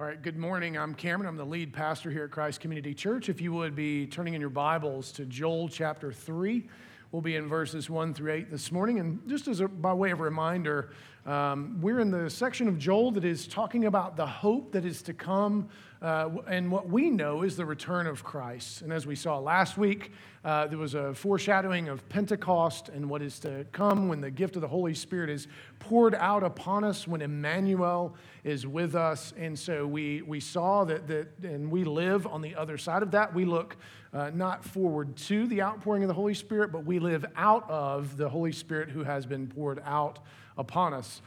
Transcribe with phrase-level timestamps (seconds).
[0.00, 0.78] All right, good morning.
[0.78, 1.28] I'm Cameron.
[1.28, 3.28] I'm the lead pastor here at Christ Community Church.
[3.28, 6.66] If you would be turning in your Bibles to Joel chapter 3,
[7.12, 8.98] we'll be in verses 1 through 8 this morning.
[8.98, 10.92] And just as a, by way of reminder,
[11.26, 15.02] um, we're in the section of Joel that is talking about the hope that is
[15.02, 15.68] to come
[16.02, 18.80] uh, and what we know is the return of Christ.
[18.80, 20.12] And as we saw last week,
[20.42, 24.56] uh, there was a foreshadowing of Pentecost and what is to come when the gift
[24.56, 25.46] of the Holy Spirit is
[25.78, 29.34] poured out upon us, when Emmanuel is with us.
[29.36, 33.10] And so we, we saw that, that, and we live on the other side of
[33.10, 33.34] that.
[33.34, 33.76] We look
[34.14, 38.16] uh, not forward to the outpouring of the Holy Spirit, but we live out of
[38.16, 40.20] the Holy Spirit who has been poured out
[40.56, 41.22] upon us.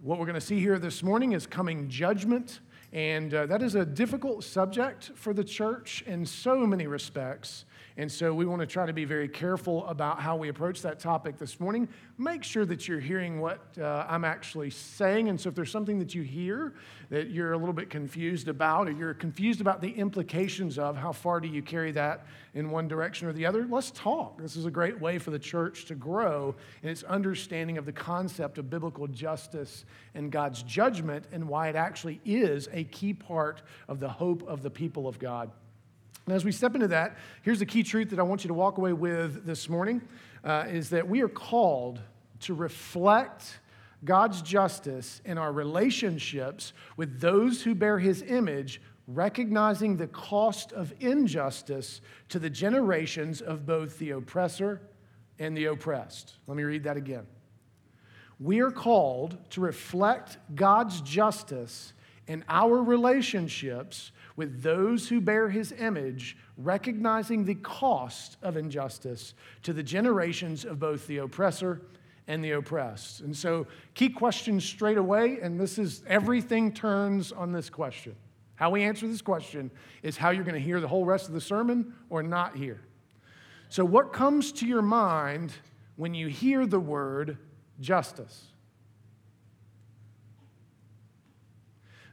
[0.00, 2.60] What we're going to see here this morning is coming judgment.
[2.92, 7.64] And uh, that is a difficult subject for the church in so many respects.
[7.96, 10.98] And so we want to try to be very careful about how we approach that
[10.98, 11.88] topic this morning.
[12.16, 15.28] Make sure that you're hearing what uh, I'm actually saying.
[15.28, 16.74] And so if there's something that you hear
[17.10, 21.12] that you're a little bit confused about, or you're confused about the implications of how
[21.12, 24.40] far do you carry that in one direction or the other, let's talk.
[24.40, 27.92] This is a great way for the church to grow in its understanding of the
[27.92, 29.84] concept of biblical justice
[30.14, 34.62] and God's judgment and why it actually is a key part of the hope of
[34.62, 35.50] the people of God.
[36.26, 38.54] And as we step into that, here's the key truth that I want you to
[38.54, 40.02] walk away with this morning
[40.44, 42.00] uh, is that we are called
[42.40, 43.58] to reflect
[44.04, 50.92] God's justice in our relationships with those who bear his image, recognizing the cost of
[51.00, 54.80] injustice to the generations of both the oppressor
[55.38, 56.36] and the oppressed.
[56.46, 57.26] Let me read that again.
[58.38, 61.92] We are called to reflect God's justice
[62.26, 69.72] in our relationships with those who bear his image, recognizing the cost of injustice to
[69.72, 71.82] the generations of both the oppressor
[72.28, 73.20] and the oppressed.
[73.20, 78.14] And so, key question straight away, and this is everything turns on this question.
[78.54, 79.70] How we answer this question
[80.02, 82.80] is how you're going to hear the whole rest of the sermon or not hear.
[83.68, 85.52] So, what comes to your mind
[85.96, 87.38] when you hear the word
[87.80, 88.51] justice?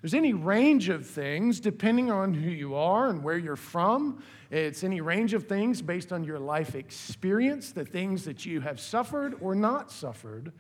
[0.02, 4.24] There's any range of things depending on who you are and where you're from.
[4.50, 8.80] It's any range of things based on your life experience, the things that you have
[8.80, 10.54] suffered or not suffered.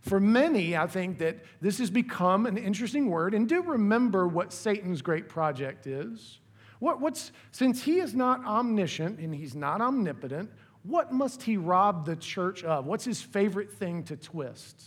[0.00, 3.34] For many, I think that this has become an interesting word.
[3.34, 6.38] And do remember what Satan's great project is.
[6.78, 10.50] What, what's, since he is not omniscient and he's not omnipotent,
[10.84, 12.86] what must he rob the church of?
[12.86, 14.84] What's his favorite thing to twist?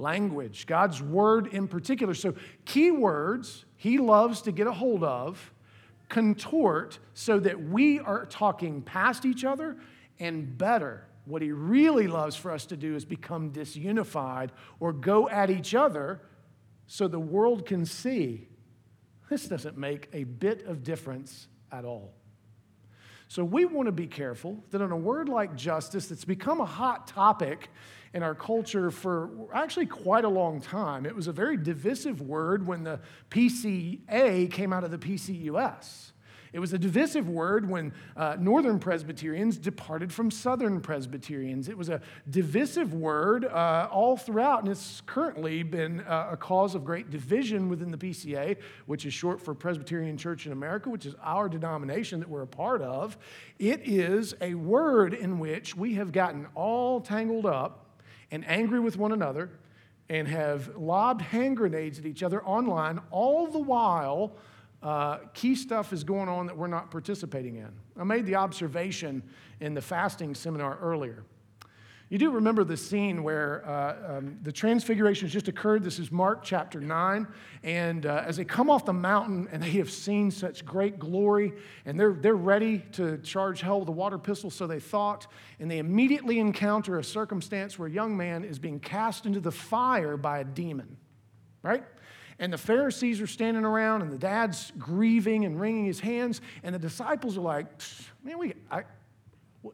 [0.00, 2.14] Language, God's word in particular.
[2.14, 2.34] So,
[2.64, 5.52] key words he loves to get a hold of
[6.08, 9.76] contort so that we are talking past each other
[10.18, 11.06] and better.
[11.24, 14.50] What he really loves for us to do is become disunified
[14.80, 16.20] or go at each other
[16.86, 18.48] so the world can see
[19.30, 22.12] this doesn't make a bit of difference at all.
[23.28, 26.66] So we want to be careful that in a word like justice that's become a
[26.66, 27.70] hot topic
[28.12, 31.06] in our culture for actually quite a long time.
[31.06, 33.00] It was a very divisive word when the
[33.30, 36.12] PCA came out of the PCUS.
[36.52, 41.68] It was a divisive word when uh, Northern Presbyterians departed from Southern Presbyterians.
[41.68, 46.74] It was a divisive word uh, all throughout, and it's currently been uh, a cause
[46.74, 48.56] of great division within the PCA,
[48.86, 52.48] which is short for Presbyterian Church in America, which is our denomination that we're a
[52.48, 53.16] part of.
[53.60, 57.89] It is a word in which we have gotten all tangled up
[58.30, 59.50] and angry with one another
[60.08, 64.32] and have lobbed hand grenades at each other online, all the while
[64.82, 67.70] uh, key stuff is going on that we're not participating in.
[67.98, 69.22] I made the observation
[69.60, 71.22] in the fasting seminar earlier.
[72.10, 75.84] You do remember the scene where uh, um, the transfiguration has just occurred.
[75.84, 77.24] This is Mark chapter 9.
[77.62, 81.52] And uh, as they come off the mountain and they have seen such great glory,
[81.84, 85.28] and they're, they're ready to charge hell with a water pistol, so they thought,
[85.60, 89.52] and they immediately encounter a circumstance where a young man is being cast into the
[89.52, 90.96] fire by a demon,
[91.62, 91.84] right?
[92.40, 96.74] And the Pharisees are standing around, and the dad's grieving and wringing his hands, and
[96.74, 97.66] the disciples are like,
[98.24, 98.82] man, we, I,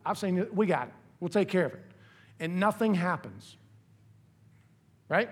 [0.05, 0.55] I've seen it.
[0.55, 0.95] we got it.
[1.19, 1.81] We'll take care of it
[2.41, 3.57] and nothing happens.
[5.09, 5.31] Right?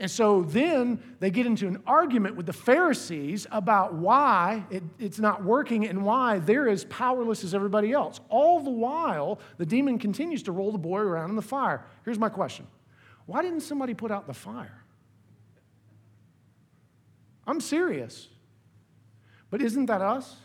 [0.00, 5.18] And so then they get into an argument with the Pharisees about why it, it's
[5.18, 8.18] not working and why they're as powerless as everybody else.
[8.30, 11.84] All the while, the demon continues to roll the boy around in the fire.
[12.06, 12.66] Here's my question
[13.26, 14.84] Why didn't somebody put out the fire?
[17.46, 18.28] I'm serious.
[19.50, 20.36] But isn't that us?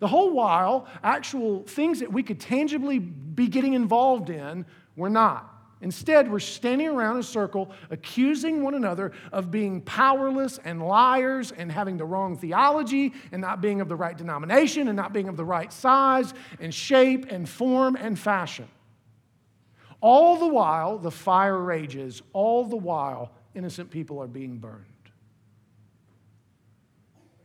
[0.00, 5.50] The whole while, actual things that we could tangibly be getting involved in, we're not.
[5.80, 11.52] Instead, we're standing around in a circle accusing one another of being powerless and liars
[11.52, 15.28] and having the wrong theology and not being of the right denomination and not being
[15.28, 18.66] of the right size and shape and form and fashion.
[20.00, 22.22] All the while, the fire rages.
[22.32, 24.84] All the while, innocent people are being burned.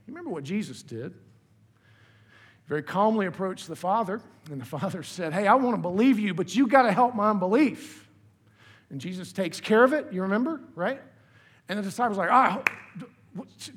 [0.08, 1.14] You remember what Jesus did?
[2.70, 6.34] Very calmly approached the Father, and the Father said, Hey, I want to believe you,
[6.34, 8.08] but you got to help my unbelief.
[8.92, 11.02] And Jesus takes care of it, you remember, right?
[11.68, 12.64] And the disciples are like, ah,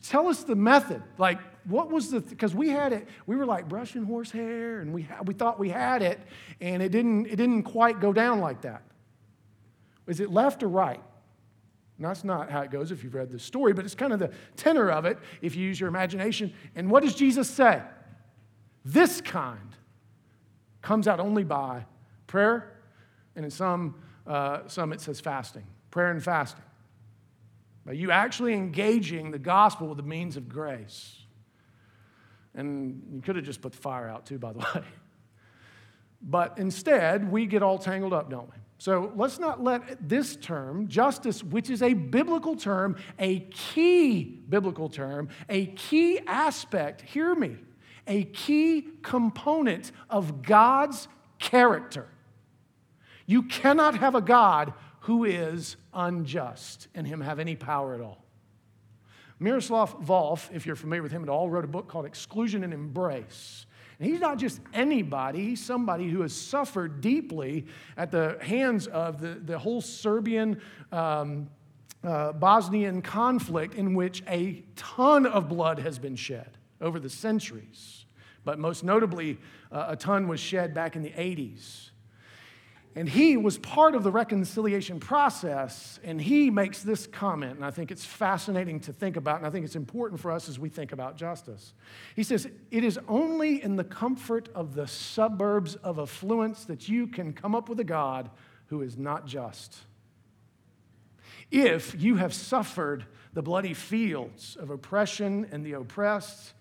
[0.03, 1.03] tell us the method.
[1.19, 5.06] Like, what was the, because we had it, we were like brushing horsehair and we,
[5.25, 6.19] we thought we had it
[6.61, 8.83] and it didn't, it didn't quite go down like that.
[10.06, 11.00] Is it left or right?
[11.99, 14.19] And that's not how it goes if you've read the story, but it's kind of
[14.19, 16.53] the tenor of it if you use your imagination.
[16.75, 17.83] And what does Jesus say?
[18.84, 19.76] This kind
[20.81, 21.84] comes out only by
[22.26, 22.73] prayer
[23.37, 23.94] and in some
[24.26, 26.62] uh, some it says fasting, prayer and fasting.
[27.84, 31.19] By you actually engaging the gospel with the means of grace.
[32.55, 34.85] And you could have just put the fire out too, by the way.
[36.20, 38.56] But instead, we get all tangled up, don't we?
[38.78, 44.88] So let's not let this term, justice, which is a biblical term, a key biblical
[44.88, 47.56] term, a key aspect, hear me,
[48.06, 51.08] a key component of God's
[51.38, 52.08] character.
[53.26, 58.25] You cannot have a God who is unjust and him have any power at all.
[59.38, 62.72] Miroslav Volf, if you're familiar with him at all, wrote a book called Exclusion and
[62.72, 63.66] Embrace.
[63.99, 67.66] And he's not just anybody, he's somebody who has suffered deeply
[67.96, 70.60] at the hands of the, the whole Serbian
[70.93, 71.49] um,
[72.04, 78.05] uh, Bosnian conflict, in which a ton of blood has been shed over the centuries.
[78.44, 79.38] But most notably,
[79.70, 81.90] uh, a ton was shed back in the 80s.
[82.94, 87.70] And he was part of the reconciliation process, and he makes this comment, and I
[87.70, 90.69] think it's fascinating to think about, and I think it's important for us as we
[90.69, 91.73] think about justice.
[92.14, 97.06] He says, It is only in the comfort of the suburbs of affluence that you
[97.06, 98.31] can come up with a God
[98.67, 99.78] who is not just.
[101.50, 106.52] If you have suffered the bloody fields of oppression and the oppressed,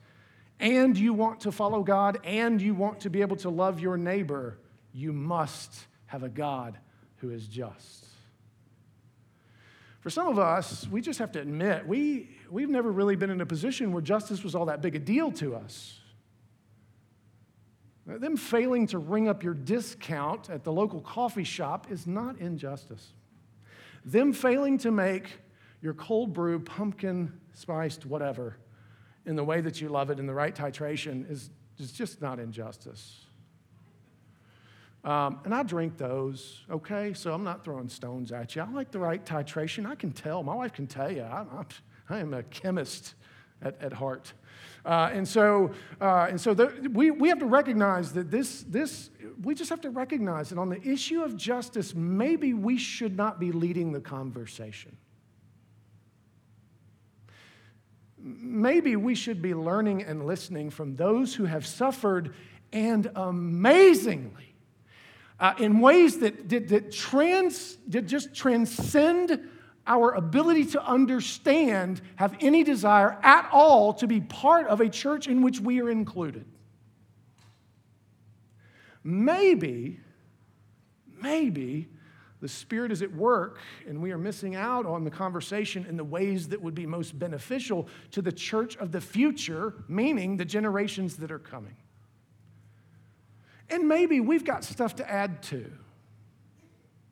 [0.62, 3.98] and you want to follow God, and you want to be able to love your
[3.98, 4.60] neighbor,
[4.94, 6.78] you must have a God
[7.18, 8.06] who is just.
[10.02, 13.42] For some of us, we just have to admit, we, we've never really been in
[13.42, 16.00] a position where justice was all that big a deal to us.
[18.06, 23.14] Them failing to ring up your discount at the local coffee shop is not injustice.
[24.06, 25.40] Them failing to make
[25.82, 28.58] your cold brew, pumpkin spiced whatever
[29.26, 32.40] in the way that you love it in the right titration is, is just not
[32.40, 33.26] injustice.
[35.04, 37.14] Um, and I drink those, okay?
[37.14, 38.62] So I'm not throwing stones at you.
[38.62, 39.88] I like the right titration.
[39.88, 40.44] I can tell.
[40.44, 41.24] My wife can tell you.
[41.24, 41.66] I'm, I'm
[42.12, 43.16] I am a chemist
[43.62, 44.34] at, at heart.
[44.86, 45.72] Uh, and so,
[46.02, 49.10] uh, and so the, we, we have to recognize that this, this,
[49.44, 53.40] we just have to recognize that on the issue of justice, maybe we should not
[53.40, 54.98] be leading the conversation.
[58.24, 62.34] Maybe we should be learning and listening from those who have suffered
[62.72, 64.56] and amazingly
[65.40, 69.50] uh, in ways that, that, that, trans, that just transcend
[69.88, 75.28] our ability to understand, have any desire at all to be part of a church
[75.28, 76.46] in which we are included.
[79.04, 80.00] Maybe,
[81.22, 81.90] maybe
[82.42, 86.04] the Spirit is at work and we are missing out on the conversation in the
[86.04, 91.18] ways that would be most beneficial to the church of the future, meaning the generations
[91.18, 91.76] that are coming.
[93.70, 95.72] And maybe we've got stuff to add to.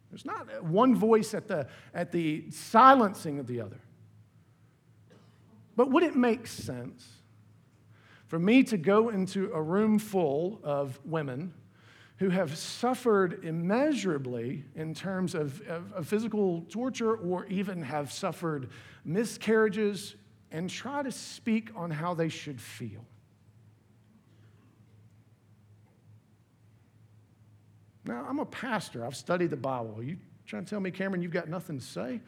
[0.09, 3.79] There's not one voice at the, at the silencing of the other.
[5.75, 7.07] But would it make sense
[8.25, 11.53] for me to go into a room full of women
[12.19, 18.69] who have suffered immeasurably in terms of, of, of physical torture or even have suffered
[19.05, 20.15] miscarriages
[20.51, 23.05] and try to speak on how they should feel?
[28.03, 29.05] Now, I'm a pastor.
[29.05, 29.95] I've studied the Bible.
[29.97, 32.19] Are you trying to tell me, Cameron, you've got nothing to say?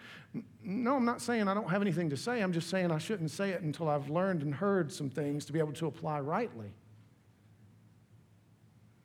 [0.63, 2.41] No, I'm not saying I don't have anything to say.
[2.41, 5.53] I'm just saying I shouldn't say it until I've learned and heard some things to
[5.53, 6.71] be able to apply rightly.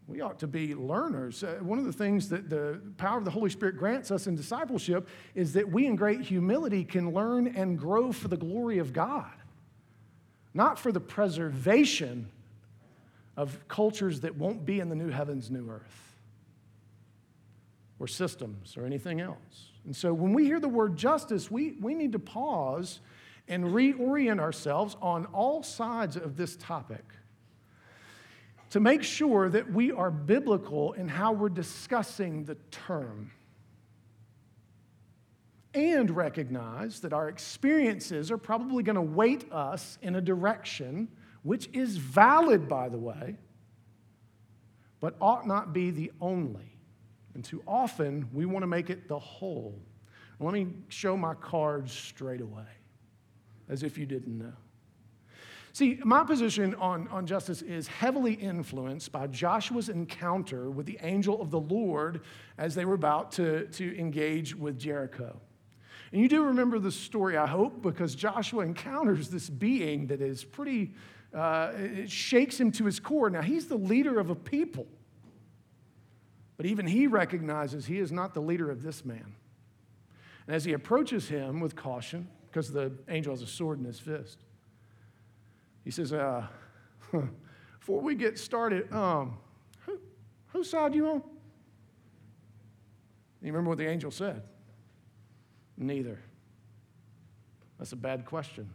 [0.09, 1.43] We ought to be learners.
[1.43, 4.37] Uh, one of the things that the power of the Holy Spirit grants us in
[4.37, 8.93] discipleship is that we, in great humility, can learn and grow for the glory of
[8.93, 9.33] God,
[10.55, 12.29] not for the preservation
[13.37, 16.15] of cultures that won't be in the new heavens, new earth.
[17.99, 19.71] or systems or anything else.
[19.85, 23.01] And so when we hear the word justice, we, we need to pause
[23.49, 27.05] and reorient ourselves on all sides of this topic
[28.71, 33.31] to make sure that we are biblical in how we're discussing the term.
[35.75, 41.09] And recognize that our experiences are probably going to weight us in a direction
[41.43, 43.37] which is valid, by the way,
[45.01, 46.77] but ought not be the only.
[47.35, 49.79] And too often, we want to make it the whole.
[50.41, 52.67] Let me show my cards straight away,
[53.69, 54.55] as if you didn't know.
[55.77, 61.43] See, my position on, on justice is heavily influenced by Joshua's encounter with the angel
[61.43, 62.23] of the Lord
[62.57, 65.39] as they were about to, to engage with Jericho.
[66.13, 70.45] And you do remember the story, I hope, because Joshua encounters this being that is
[70.45, 70.95] pretty,
[71.35, 73.29] uh, it shakes him to his core.
[73.29, 74.87] Now, he's the leader of a people.
[76.57, 79.35] But even he recognizes he is not the leader of this man.
[80.47, 84.01] And as he approaches him with caution, because the angel has a sword in his
[84.01, 84.46] fist,
[85.87, 86.45] he says, uh,
[87.79, 89.39] Before we get started, um,
[89.87, 90.01] who,
[90.49, 91.23] whose side you on?
[93.41, 94.43] You remember what the angel said?
[95.79, 96.19] Neither.
[97.79, 98.69] That's a bad question.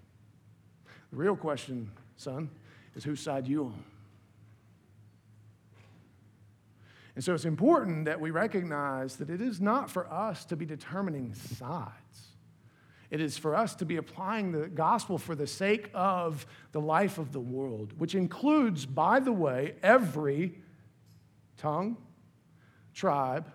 [1.11, 2.49] The real question, son,
[2.95, 3.83] is whose side you on?
[7.15, 10.65] And so it's important that we recognize that it is not for us to be
[10.65, 12.30] determining sides.
[13.11, 17.17] It is for us to be applying the gospel for the sake of the life
[17.17, 20.57] of the world, which includes, by the way, every
[21.57, 21.97] tongue,
[22.93, 23.51] tribe,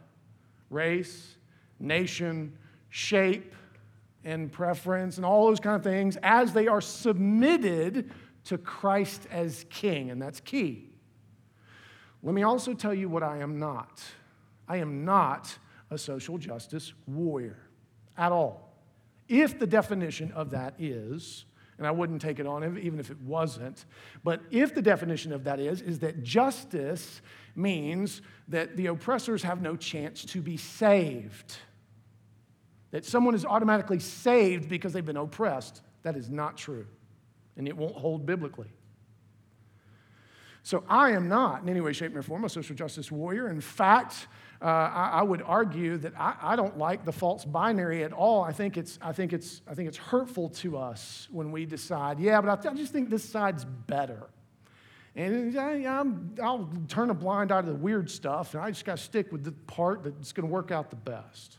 [0.69, 1.39] race,
[1.81, 2.59] nation,
[2.91, 3.55] shape,
[4.25, 8.13] and preference, and all those kind of things as they are submitted
[8.45, 10.11] to Christ as King.
[10.11, 10.91] And that's key.
[12.23, 14.03] Let me also tell you what I am not.
[14.69, 15.57] I am not
[15.91, 17.59] a social justice warrior
[18.19, 18.76] at all.
[19.29, 21.45] If the definition of that is,
[21.79, 23.85] and I wouldn't take it on even if it wasn't,
[24.25, 27.21] but if the definition of that is, is that justice
[27.55, 31.57] means that the oppressors have no chance to be saved,
[32.93, 36.87] that someone is automatically saved because they've been oppressed, that is not true,
[37.57, 38.73] and it won't hold biblically.
[40.63, 43.49] So I am not in any way, shape, or form a social justice warrior.
[43.49, 44.27] In fact,
[44.61, 48.43] uh, I, I, would argue that I, I, don't like the false binary at all.
[48.43, 52.19] I think it's, I think it's, I think it's hurtful to us when we decide,
[52.19, 54.29] yeah, but I, I just think this side's better.
[55.15, 58.99] And I, will turn a blind eye to the weird stuff, and I just got
[58.99, 61.59] to stick with the part that's going to work out the best.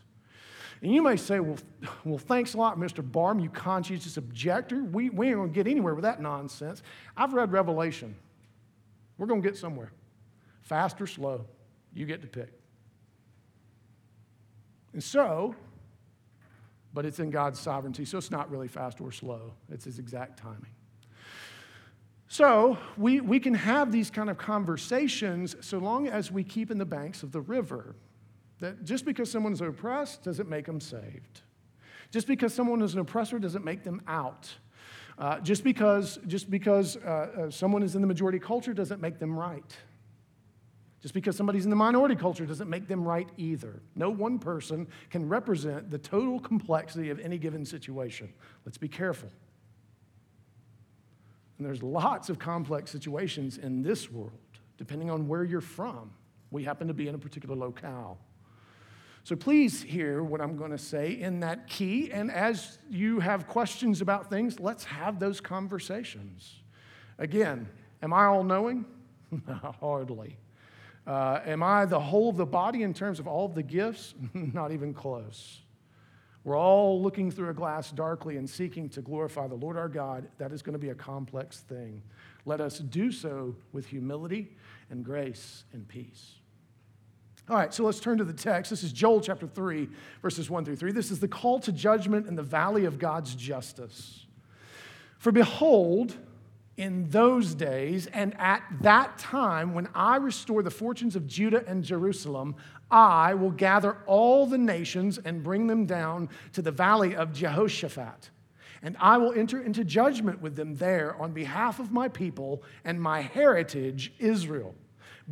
[0.80, 1.58] And you may say, well,
[2.04, 3.08] well, thanks a lot, Mr.
[3.08, 4.84] Barham, you conscientious objector.
[4.84, 6.82] We, we ain't going to get anywhere with that nonsense.
[7.16, 8.14] I've read Revelation.
[9.18, 9.92] We're going to get somewhere.
[10.62, 11.46] Fast or slow,
[11.94, 12.57] you get to pick.
[14.92, 15.54] And so,
[16.94, 20.38] but it's in God's sovereignty, so it's not really fast or slow, it's His exact
[20.38, 20.72] timing.
[22.30, 26.76] So, we, we can have these kind of conversations so long as we keep in
[26.76, 27.94] the banks of the river.
[28.60, 31.42] That just because someone's oppressed doesn't make them saved.
[32.10, 34.52] Just because someone is an oppressor doesn't make them out.
[35.18, 39.18] Uh, just because, just because uh, uh, someone is in the majority culture doesn't make
[39.18, 39.76] them right.
[41.00, 43.80] Just because somebody's in the minority culture doesn't make them right either.
[43.94, 48.32] No one person can represent the total complexity of any given situation.
[48.64, 49.30] Let's be careful.
[51.56, 54.32] And there's lots of complex situations in this world,
[54.76, 56.10] depending on where you're from.
[56.50, 58.18] We happen to be in a particular locale.
[59.22, 62.10] So please hear what I'm going to say in that key.
[62.10, 66.62] And as you have questions about things, let's have those conversations.
[67.18, 67.68] Again,
[68.02, 68.86] am I all knowing?
[69.80, 70.38] Hardly.
[71.08, 74.14] Uh, am I the whole of the body in terms of all of the gifts?
[74.34, 75.62] Not even close.
[76.44, 80.28] We're all looking through a glass darkly and seeking to glorify the Lord our God.
[80.36, 82.02] That is going to be a complex thing.
[82.44, 84.54] Let us do so with humility
[84.90, 86.34] and grace and peace.
[87.48, 88.68] All right, so let's turn to the text.
[88.68, 89.88] This is Joel chapter 3,
[90.20, 90.92] verses 1 through 3.
[90.92, 94.26] This is the call to judgment in the valley of God's justice.
[95.16, 96.18] For behold,
[96.78, 101.84] in those days and at that time, when I restore the fortunes of Judah and
[101.84, 102.54] Jerusalem,
[102.90, 108.30] I will gather all the nations and bring them down to the valley of Jehoshaphat.
[108.80, 113.02] And I will enter into judgment with them there on behalf of my people and
[113.02, 114.74] my heritage, Israel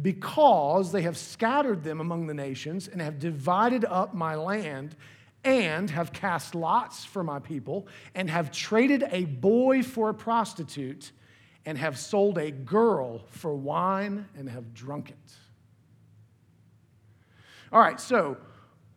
[0.02, 4.94] because they have scattered them among the nations and have divided up my land
[5.42, 11.12] and have cast lots for my people and have traded a boy for a prostitute
[11.66, 15.34] and have sold a girl for wine and have drunk it.
[17.72, 18.36] All right, so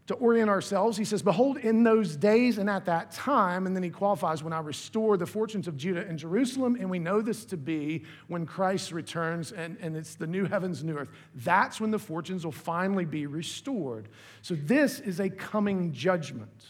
[0.05, 3.83] to orient ourselves, he says, Behold, in those days and at that time, and then
[3.83, 7.45] he qualifies, when I restore the fortunes of Judah and Jerusalem, and we know this
[7.45, 11.09] to be when Christ returns and, and it's the new heavens, new earth.
[11.35, 14.09] That's when the fortunes will finally be restored.
[14.41, 16.65] So this is a coming judgment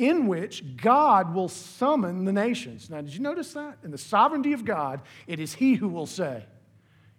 [0.00, 2.88] in which God will summon the nations.
[2.88, 3.76] Now, did you notice that?
[3.84, 6.46] In the sovereignty of God, it is He who will say,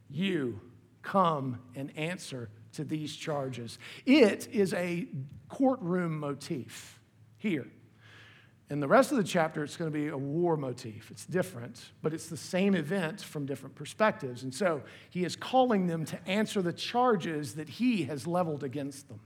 [0.09, 0.59] You
[1.03, 3.77] come and answer to these charges.
[4.05, 5.07] It is a
[5.47, 6.99] courtroom motif
[7.37, 7.67] here.
[8.71, 11.11] In the rest of the chapter, it's going to be a war motif.
[11.11, 14.41] It's different, but it's the same event from different perspectives.
[14.43, 19.07] And so he is calling them to answer the charges that he has leveled against
[19.09, 19.19] them.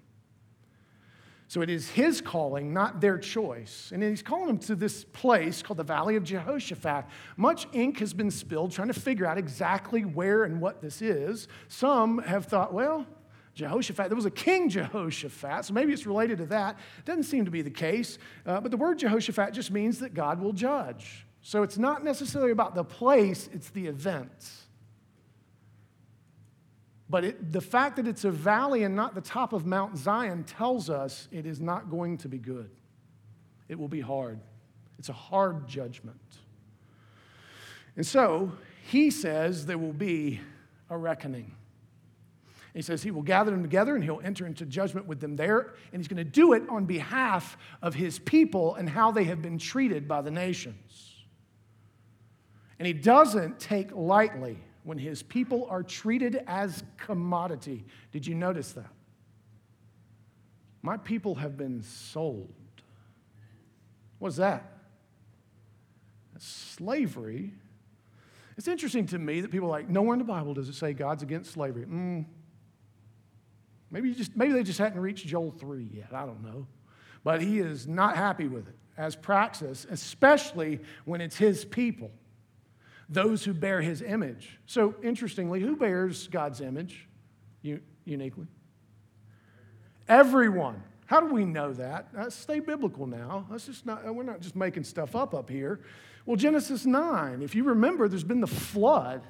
[1.55, 3.91] So it is his calling, not their choice.
[3.93, 7.05] And he's calling them to this place called the Valley of Jehoshaphat.
[7.37, 11.47] Much ink has been spilled trying to figure out exactly where and what this is.
[11.69, 13.07] Some have thought, well,
[13.53, 14.09] Jehoshaphat.
[14.09, 16.77] There was a king Jehoshaphat, so maybe it's related to that.
[17.05, 18.17] Doesn't seem to be the case.
[18.45, 21.25] Uh, but the word Jehoshaphat just means that God will judge.
[21.41, 24.64] So it's not necessarily about the place, it's the event.
[27.09, 30.43] But it, the fact that it's a valley and not the top of Mount Zion
[30.43, 32.69] tells us it is not going to be good.
[33.69, 34.39] It will be hard.
[34.97, 36.19] It's a hard judgment.
[37.95, 38.51] And so
[38.89, 40.39] he says there will be
[40.89, 41.55] a reckoning.
[42.73, 45.75] He says he will gather them together and he'll enter into judgment with them there.
[45.93, 49.41] And he's going to do it on behalf of his people and how they have
[49.41, 51.13] been treated by the nations.
[52.77, 57.83] And he doesn't take lightly when his people are treated as commodity.
[58.13, 58.89] Did you notice that?
[60.81, 62.53] My people have been sold.
[64.19, 64.71] What's that?
[66.33, 67.51] That's slavery.
[68.57, 70.93] It's interesting to me that people are like, nowhere in the Bible does it say
[70.93, 71.85] God's against slavery.
[71.85, 72.25] Mm,
[73.91, 76.09] Maybe, just, maybe they just hadn't reached Joel 3 yet.
[76.13, 76.67] I don't know.
[77.23, 82.11] But he is not happy with it as praxis, especially when it's his people,
[83.09, 84.59] those who bear his image.
[84.65, 87.07] So, interestingly, who bears God's image
[88.05, 88.47] uniquely?
[90.07, 90.83] Everyone.
[91.07, 92.07] How do we know that?
[92.15, 93.45] Let's stay biblical now.
[93.49, 95.81] Let's just not, uh, we're not just making stuff up up here.
[96.25, 99.21] Well, Genesis 9, if you remember, there's been the flood.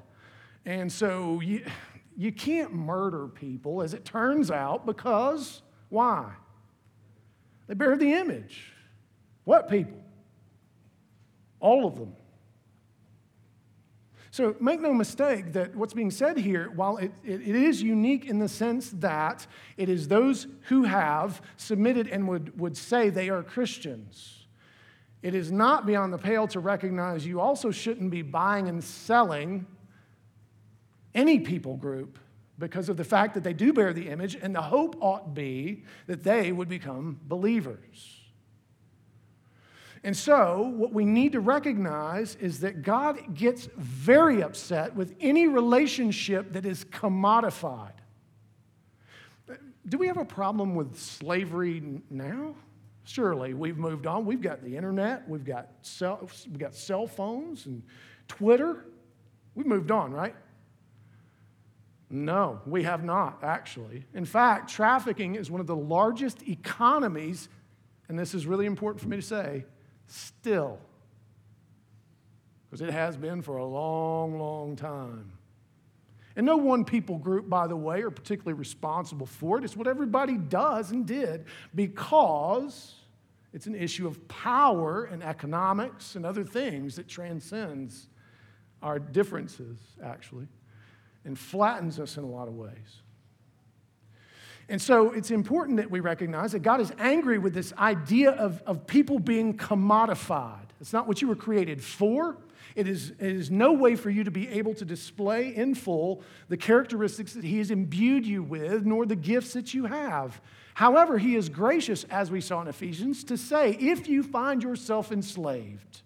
[0.65, 1.65] And so you,
[2.15, 6.31] you can't murder people, as it turns out, because why?
[7.67, 8.71] They bear the image.
[9.43, 10.01] What people?
[11.59, 12.13] All of them.
[14.35, 18.37] So make no mistake that what's being said here, while it, it, is unique in
[18.37, 23.41] the sense that it is those who have submitted and would, would say they are
[23.41, 24.45] Christians,
[25.21, 29.65] it is not beyond the pale to recognize you also shouldn't be buying and selling
[31.13, 32.19] any people group
[32.59, 35.85] because of the fact that they do bear the image, and the hope ought be
[36.07, 38.14] that they would become believers.
[40.05, 45.47] And so, what we need to recognize is that God gets very upset with any
[45.47, 47.93] relationship that is commodified.
[49.89, 52.53] Do we have a problem with slavery now?
[53.05, 54.27] Surely we've moved on.
[54.27, 57.81] We've got the internet, we've got cell, we've got cell phones and
[58.27, 58.85] Twitter.
[59.55, 60.35] We've moved on, right?
[62.11, 64.05] No, we have not, actually.
[64.13, 67.49] In fact, trafficking is one of the largest economies,
[68.07, 69.65] and this is really important for me to say,
[70.07, 70.79] still.
[72.65, 75.31] Because it has been for a long, long time.
[76.35, 79.63] And no one people group, by the way, are particularly responsible for it.
[79.63, 82.95] It's what everybody does and did because
[83.53, 88.07] it's an issue of power and economics and other things that transcends
[88.81, 90.47] our differences, actually
[91.25, 93.01] and flattens us in a lot of ways.
[94.67, 98.63] And so it's important that we recognize that God is angry with this idea of,
[98.65, 100.65] of people being commodified.
[100.82, 102.38] It's not what you were created for.
[102.75, 106.23] It is, it is no way for you to be able to display in full
[106.49, 110.41] the characteristics that He has imbued you with, nor the gifts that you have.
[110.73, 115.12] However, He is gracious, as we saw in Ephesians, to say if you find yourself
[115.12, 116.01] enslaved,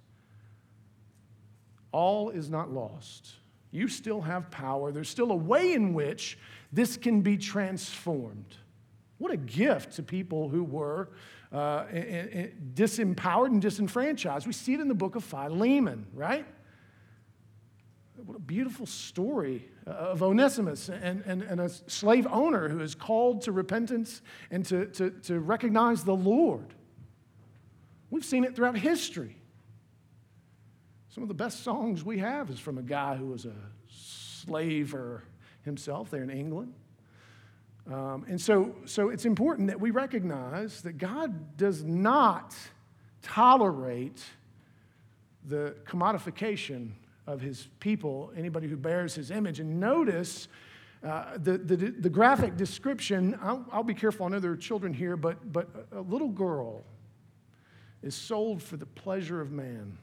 [1.91, 3.31] all is not lost.
[3.71, 4.91] You still have power.
[4.91, 6.37] There's still a way in which
[6.71, 8.55] this can be transformed.
[9.17, 11.09] What a gift to people who were
[11.51, 11.85] uh,
[12.73, 14.47] disempowered and disenfranchised.
[14.47, 16.45] We see it in the book of Philemon, right?
[18.25, 23.41] What a beautiful story of Onesimus and, and, and a slave owner who is called
[23.43, 26.73] to repentance and to, to, to recognize the Lord.
[28.09, 29.35] We've seen it throughout history.
[31.09, 33.55] Some of the best songs we have is from a guy who was a
[33.87, 35.23] slaver
[35.69, 36.73] himself there in England.
[37.87, 42.55] Um, and so, so it's important that we recognize that God does not
[43.21, 44.23] tolerate
[45.45, 46.91] the commodification
[47.25, 49.59] of his people, anybody who bears his image.
[49.59, 50.47] And notice
[51.03, 53.37] uh, the, the, the, graphic description.
[53.41, 56.83] I'll, I'll, be careful, I know there are children here, but, but a little girl
[58.03, 59.97] is sold for the pleasure of man.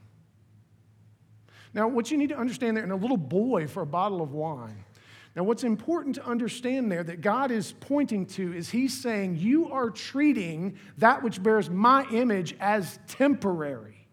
[1.75, 4.33] Now, what you need to understand there, and a little boy for a bottle of
[4.33, 4.85] wine.
[5.37, 9.71] Now, what's important to understand there that God is pointing to is He's saying, You
[9.71, 14.09] are treating that which bears my image as temporary.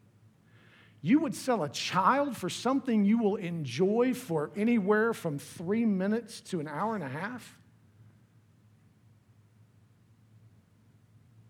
[1.02, 6.42] You would sell a child for something you will enjoy for anywhere from three minutes
[6.42, 7.58] to an hour and a half?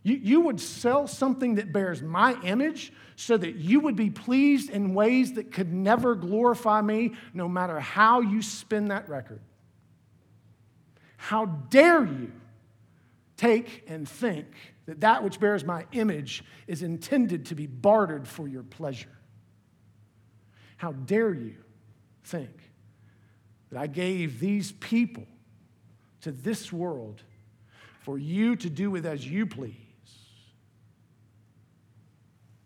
[0.04, 4.70] You, you would sell something that bears my image so that you would be pleased
[4.70, 9.40] in ways that could never glorify me, no matter how you spin that record.
[11.24, 12.34] How dare you
[13.38, 14.48] take and think
[14.88, 19.18] that that which bears my image is intended to be bartered for your pleasure?
[20.76, 21.56] How dare you
[22.26, 22.52] think
[23.72, 25.26] that I gave these people
[26.24, 27.24] to this world
[28.02, 29.78] for you to do with as you please?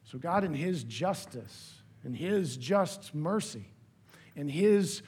[0.06, 3.68] So, God, in His justice and His just mercy
[4.36, 5.04] and His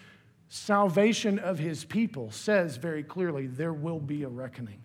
[0.50, 4.84] salvation of His people, says very clearly there will be a reckoning.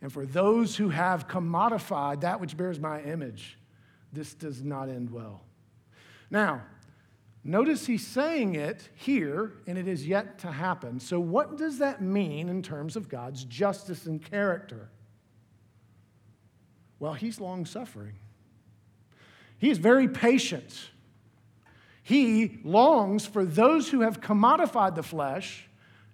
[0.00, 3.58] And for those who have commodified that which bears my image,
[4.12, 5.42] this does not end well.
[6.30, 6.62] Now,
[7.42, 11.00] Notice he's saying it here, and it is yet to happen.
[11.00, 14.90] So, what does that mean in terms of God's justice and character?
[16.98, 18.14] Well, he's long suffering,
[19.58, 20.90] he is very patient.
[22.10, 25.68] He longs for those who have commodified the flesh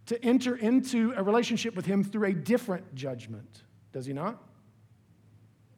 [0.05, 3.63] to enter into a relationship with him through a different judgment.
[3.95, 4.37] Does he not?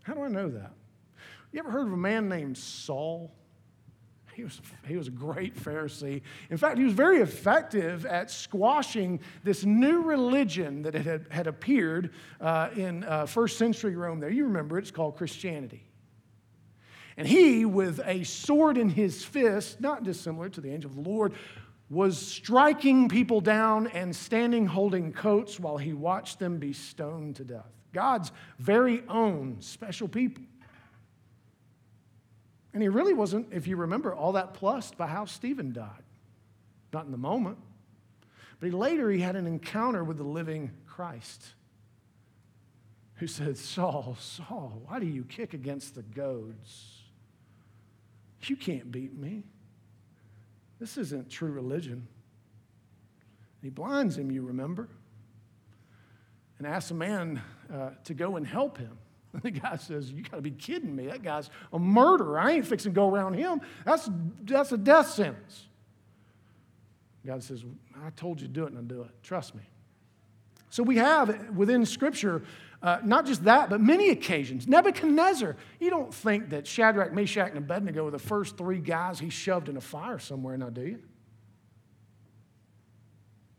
[0.02, 0.72] How do I know that?
[1.52, 3.32] You ever heard of a man named Saul?
[4.34, 6.22] He was, he was a great Pharisee.
[6.50, 12.10] In fact, he was very effective at squashing this new religion that had, had appeared
[12.40, 14.30] uh, in uh, first century Rome there.
[14.30, 15.87] You remember it, it's called Christianity.
[17.18, 21.10] And he, with a sword in his fist, not dissimilar to the angel of the
[21.10, 21.34] Lord,
[21.90, 27.44] was striking people down and standing holding coats while he watched them be stoned to
[27.44, 27.66] death.
[27.92, 30.44] God's very own special people.
[32.72, 36.04] And he really wasn't, if you remember, all that plussed by how Stephen died.
[36.92, 37.58] Not in the moment.
[38.60, 41.54] But later he had an encounter with the living Christ
[43.14, 46.97] who said, Saul, Saul, why do you kick against the goads?
[48.42, 49.44] You can't beat me.
[50.78, 52.06] This isn't true religion.
[53.62, 54.88] He blinds him, you remember,
[56.58, 58.96] and asks a man uh, to go and help him.
[59.32, 61.06] And the guy says, You got to be kidding me.
[61.06, 62.38] That guy's a murderer.
[62.38, 63.60] I ain't fixing to go around him.
[63.84, 64.08] That's,
[64.42, 65.66] that's a death sentence.
[67.26, 67.64] God says,
[68.02, 69.10] I told you to do it and I'll do it.
[69.22, 69.62] Trust me.
[70.70, 72.42] So we have within Scripture
[72.82, 74.68] uh, not just that, but many occasions.
[74.68, 79.30] Nebuchadnezzar, you don't think that Shadrach, Meshach, and Abednego were the first three guys he
[79.30, 81.02] shoved in a fire somewhere now, do you?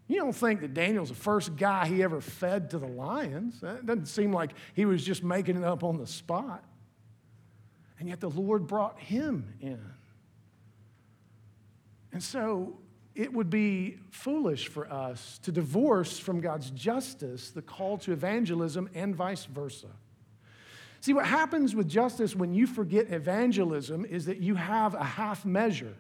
[0.08, 3.62] You don't think that Daniel's the first guy he ever fed to the lions.
[3.62, 6.64] It doesn't seem like he was just making it up on the spot.
[8.00, 9.80] And yet the Lord brought him in.
[12.12, 12.80] And so
[13.20, 18.90] it would be foolish for us to divorce from God's justice the call to evangelism
[18.96, 19.90] and vice versa.
[21.02, 25.44] See, what happens with justice when you forget evangelism is that you have a half
[25.44, 25.98] measure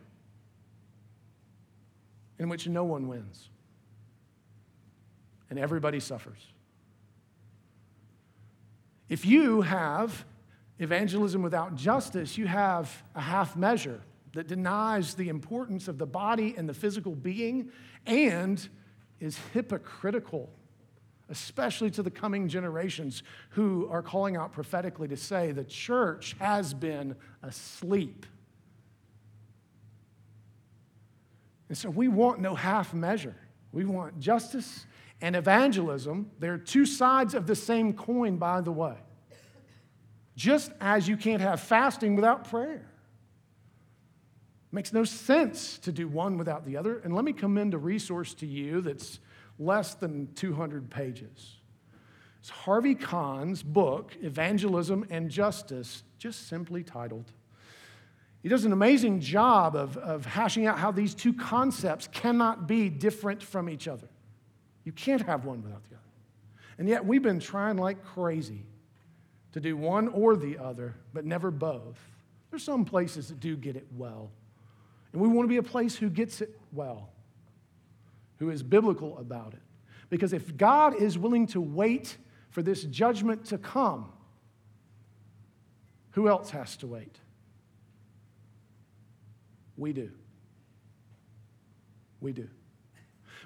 [2.40, 3.50] in which no one wins
[5.50, 6.54] and everybody suffers.
[9.10, 10.24] If you have
[10.80, 14.00] evangelism without justice, you have a half measure
[14.34, 17.72] that denies the importance of the body and the physical being
[18.06, 18.70] and
[19.20, 20.50] is hypocritical,
[21.30, 26.74] especially to the coming generations who are calling out prophetically to say the church has
[26.74, 28.26] been asleep.
[31.68, 33.36] And so we want no half measure.
[33.72, 34.86] We want justice
[35.22, 38.96] and evangelism, they're two sides of the same coin, by the way.
[40.36, 42.90] Just as you can't have fasting without prayer.
[44.72, 47.00] Makes no sense to do one without the other.
[47.00, 49.20] And let me commend a resource to you that's
[49.58, 51.58] less than 200 pages.
[52.40, 57.32] It's Harvie Conn's book, Evangelism and Justice, just simply titled.
[58.42, 62.90] He does an amazing job of, of hashing out how these two concepts cannot be
[62.90, 64.08] different from each other.
[64.86, 66.06] You can't have one without the other.
[66.78, 68.64] And yet we've been trying like crazy
[69.52, 72.00] to do one or the other, but never both.
[72.50, 74.32] There's some places that do get it well.
[75.14, 77.10] And we want to be a place who gets it well,
[78.38, 79.62] who is biblical about it.
[80.10, 82.18] Because if God is willing to wait
[82.50, 84.12] for this judgment to come,
[86.12, 87.18] who else has to wait?
[89.78, 90.12] We do.
[92.20, 92.50] We do.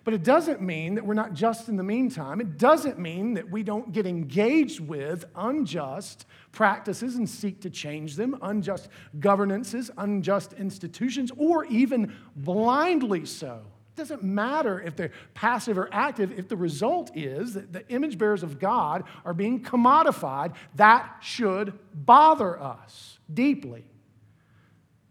[0.03, 2.41] But it doesn't mean that we're not just in the meantime.
[2.41, 8.15] It doesn't mean that we don't get engaged with unjust practices and seek to change
[8.15, 8.89] them, unjust
[9.19, 13.61] governances, unjust institutions, or even blindly so.
[13.95, 18.17] It doesn't matter if they're passive or active, if the result is that the image
[18.17, 23.85] bearers of God are being commodified, that should bother us deeply.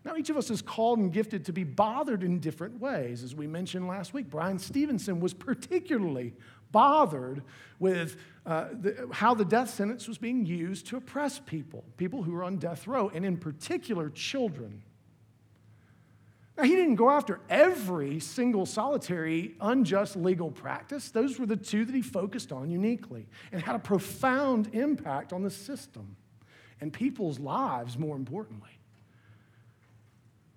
[0.04, 3.22] Now, each of us is called and gifted to be bothered in different ways.
[3.22, 6.34] As we mentioned last week, Bryan Stevenson was particularly
[6.72, 7.42] bothered
[7.78, 12.32] with uh, the, how the death sentence was being used to oppress people, people who
[12.32, 14.82] were on death row, and in particular, children.
[16.56, 21.10] Now, he didn't go after every single solitary unjust legal practice.
[21.10, 25.42] Those were the two that he focused on uniquely and had a profound impact on
[25.42, 26.16] the system
[26.80, 28.81] and people's lives, more importantly.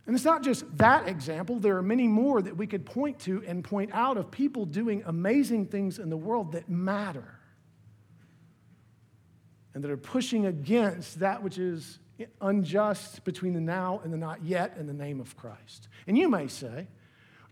[0.05, 3.43] And it's not just that example, there are many more that we could point to
[3.47, 7.39] and point out of people doing amazing things in the world that matter
[9.73, 11.99] and that are pushing against that which is
[12.39, 15.89] unjust between the now and the not yet in the name of Christ.
[16.07, 16.87] And you may say,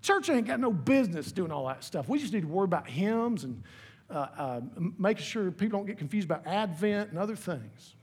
[0.01, 2.07] church ain't got no business doing all that stuff.
[2.07, 3.63] We just need to worry about hymns and
[4.09, 4.61] uh, uh,
[4.97, 7.95] making sure people don't get confused about Advent and other things.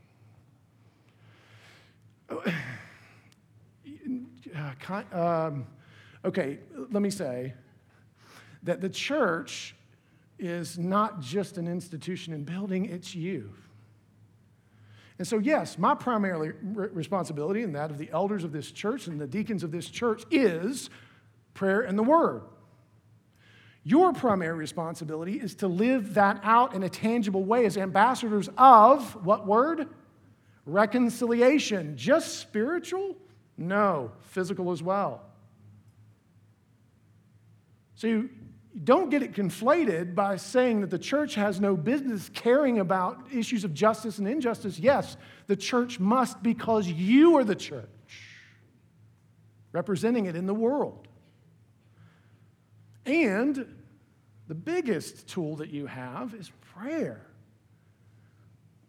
[5.13, 5.67] um,
[6.25, 6.59] okay,
[6.91, 7.55] let me say
[8.63, 9.75] that the church
[10.39, 13.53] is not just an institution and building, it's you.
[15.19, 19.21] And so, yes, my primary responsibility and that of the elders of this church and
[19.21, 20.89] the deacons of this church is
[21.53, 22.43] prayer and the word.
[23.83, 29.25] Your primary responsibility is to live that out in a tangible way as ambassadors of
[29.25, 29.89] what word?
[30.65, 31.97] Reconciliation.
[31.99, 33.17] Just spiritual?
[33.61, 35.21] No, physical as well.
[37.95, 38.31] So you
[38.85, 43.63] don't get it conflated by saying that the church has no business caring about issues
[43.63, 44.79] of justice and injustice.
[44.79, 47.85] Yes, the church must because you are the church,
[49.73, 51.07] representing it in the world.
[53.05, 53.77] And
[54.49, 57.27] the biggest tool that you have is prayer.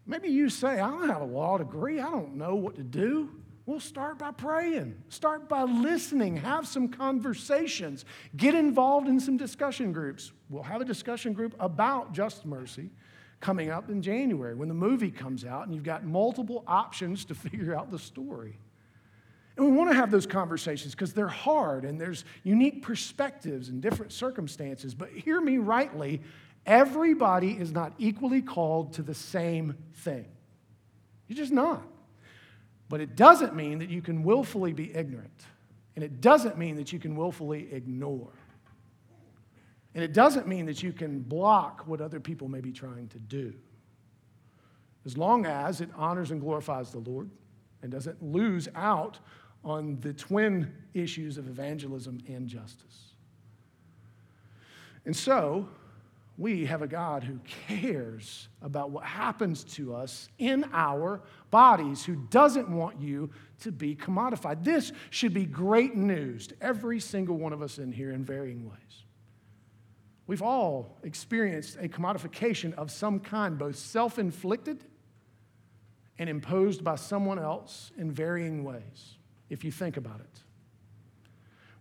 [0.06, 3.41] Maybe you say, I don't have a law degree, I don't know what to do.
[3.66, 4.96] Well, start by praying.
[5.10, 6.38] Start by listening.
[6.38, 8.06] Have some conversations.
[8.36, 10.32] Get involved in some discussion groups.
[10.50, 12.90] We'll have a discussion group about just mercy
[13.40, 17.36] coming up in January when the movie comes out and you've got multiple options to
[17.36, 18.58] figure out the story.
[19.58, 23.82] And we want to have those conversations because they're hard and there's unique perspectives and
[23.82, 24.96] different circumstances.
[24.96, 26.22] But hear me rightly
[26.66, 30.26] everybody is not equally called to the same thing.
[31.28, 31.84] You're just not.
[32.92, 35.46] But it doesn't mean that you can willfully be ignorant.
[35.96, 38.34] And it doesn't mean that you can willfully ignore.
[39.96, 43.18] And it doesn't mean that you can block what other people may be trying to
[43.18, 43.54] do.
[45.06, 47.30] As long as it honors and glorifies the Lord
[47.82, 49.20] and doesn't lose out
[49.64, 53.14] on the twin issues of evangelism and justice.
[55.06, 55.70] And so,
[56.38, 62.16] we have a God who cares about what happens to us in our bodies, who
[62.30, 64.64] doesn't want you to be commodified.
[64.64, 68.68] This should be great news to every single one of us in here in varying
[68.68, 69.06] ways.
[70.26, 74.86] We've all experienced a commodification of some kind, both self inflicted
[76.18, 79.18] and imposed by someone else in varying ways,
[79.50, 80.40] if you think about it.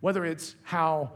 [0.01, 1.13] Whether it's how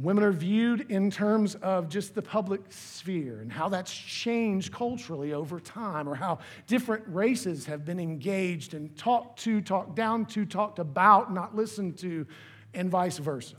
[0.00, 5.32] Women are viewed in terms of just the public sphere and how that's changed culturally
[5.32, 10.44] over time, or how different races have been engaged and talked to, talked down to,
[10.44, 12.28] talked about, not listened to,
[12.74, 13.56] and vice versa.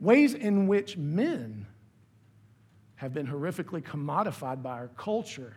[0.00, 1.66] Ways in which men
[2.94, 5.54] have been horrifically commodified by our culture,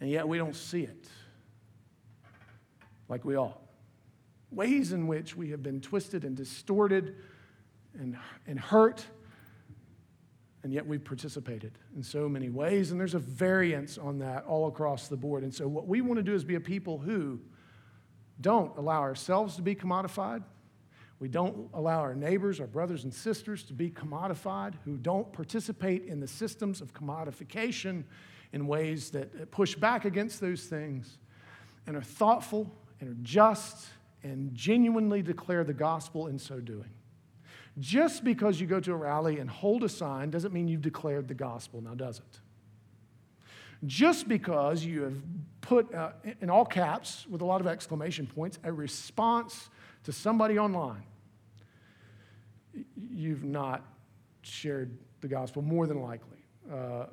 [0.00, 1.06] and yet we don't see it
[3.08, 3.61] like we ought
[4.52, 7.16] ways in which we have been twisted and distorted
[7.98, 9.04] and, and hurt,
[10.62, 12.90] and yet we've participated in so many ways.
[12.90, 15.42] And there's a variance on that all across the board.
[15.42, 17.40] And so, what we want to do is be a people who
[18.40, 20.42] don't allow ourselves to be commodified.
[21.18, 26.04] We don't allow our neighbors, our brothers and sisters to be commodified, who don't participate
[26.06, 28.04] in the systems of commodification
[28.52, 31.18] in ways that push back against those things
[31.86, 33.86] and are thoughtful and are just
[34.22, 36.90] and genuinely declare the gospel in so doing.
[37.78, 41.26] Just because you go to a rally and hold a sign doesn't mean you've declared
[41.28, 42.40] the gospel, now does it?
[43.86, 45.16] Just because you have
[45.60, 49.70] put, uh, in all caps, with a lot of exclamation points, a response
[50.04, 51.02] to somebody online,
[53.10, 53.84] you've not
[54.42, 56.28] shared the gospel, more than likely.
[56.72, 57.06] Uh,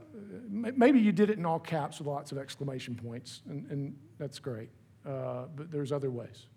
[0.49, 4.39] maybe you did it in all caps with lots of exclamation points, and, and that's
[4.39, 4.69] great,
[5.07, 6.47] uh, but there's other ways.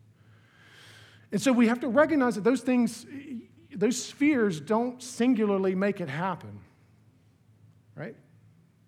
[1.33, 3.07] And so we have to recognize that those things,
[3.75, 6.61] those spheres don't singularly make it happen,
[7.97, 8.15] right?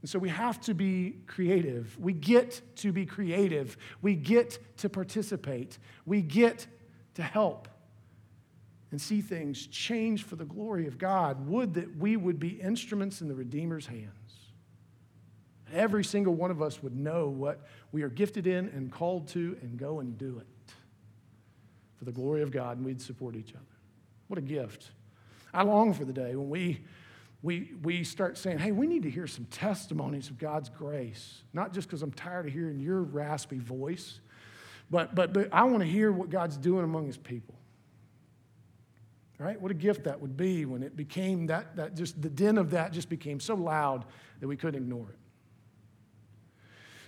[0.02, 1.98] And so we have to be creative.
[1.98, 3.78] We get to be creative.
[4.02, 5.78] We get to participate.
[6.04, 6.66] We get
[7.14, 7.68] to help
[8.90, 11.48] and see things change for the glory of God.
[11.48, 14.10] Would that we would be instruments in the Redeemer's hands.
[15.72, 19.56] Every single one of us would know what we are gifted in and called to
[19.62, 20.53] and go and do it
[21.96, 23.64] for the glory of God, and we'd support each other.
[24.28, 24.90] What a gift.
[25.52, 26.80] I long for the day when we,
[27.42, 31.72] we, we start saying, hey, we need to hear some testimonies of God's grace, not
[31.72, 34.20] just because I'm tired of hearing your raspy voice,
[34.90, 37.54] but, but, but I want to hear what God's doing among his people.
[39.38, 39.60] Right?
[39.60, 42.70] What a gift that would be when it became that, that just the din of
[42.70, 44.04] that just became so loud
[44.40, 45.18] that we couldn't ignore it.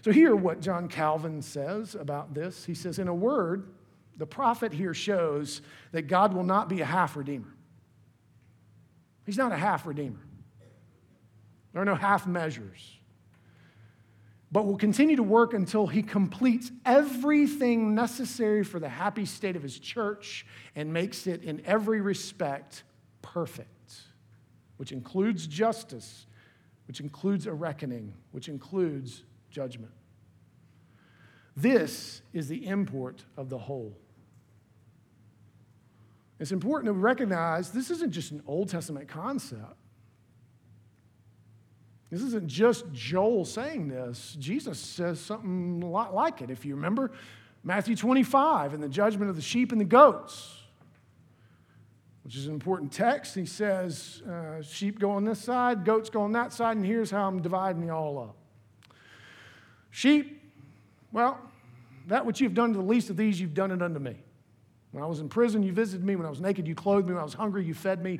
[0.03, 2.64] So, hear what John Calvin says about this.
[2.64, 3.68] He says, In a word,
[4.16, 7.55] the prophet here shows that God will not be a half redeemer.
[9.24, 10.20] He's not a half redeemer.
[11.72, 12.92] There are no half measures.
[14.50, 19.62] But will continue to work until he completes everything necessary for the happy state of
[19.62, 22.85] his church and makes it in every respect
[23.20, 24.02] perfect,
[24.76, 26.26] which includes justice,
[26.87, 29.92] which includes a reckoning, which includes judgment.
[31.57, 33.96] This is the import of the whole.
[36.38, 39.77] It's important to recognize this isn't just an Old Testament concept.
[42.11, 44.37] This isn't just Joel saying this.
[44.38, 46.51] Jesus says something a lot like it.
[46.51, 47.11] If you remember
[47.64, 50.62] Matthew 25 and the judgment of the sheep and the goats,
[52.27, 53.37] which is an important text.
[53.37, 57.09] He says, uh, Sheep go on this side, goats go on that side, and here's
[57.09, 58.37] how I'm dividing you all up.
[59.92, 60.42] Sheep,
[61.12, 61.38] well,
[62.09, 64.16] that which you've done to the least of these, you've done it unto me.
[64.96, 66.16] When I was in prison, you visited me.
[66.16, 67.12] When I was naked, you clothed me.
[67.12, 68.18] When I was hungry, you fed me.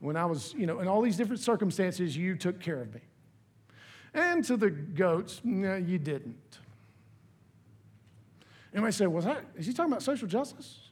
[0.00, 3.00] When I was, you know, in all these different circumstances, you took care of me.
[4.12, 6.58] And to the goats, no, you didn't.
[8.72, 10.88] And I say, was that, is he talking about social justice?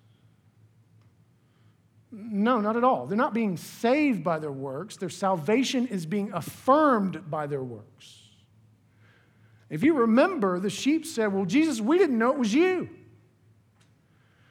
[2.12, 3.07] No, not at all.
[3.07, 4.99] They're not being saved by their works.
[4.99, 8.20] Their salvation is being affirmed by their works.
[9.68, 12.88] If you remember, the sheep said, Well, Jesus, we didn't know it was you.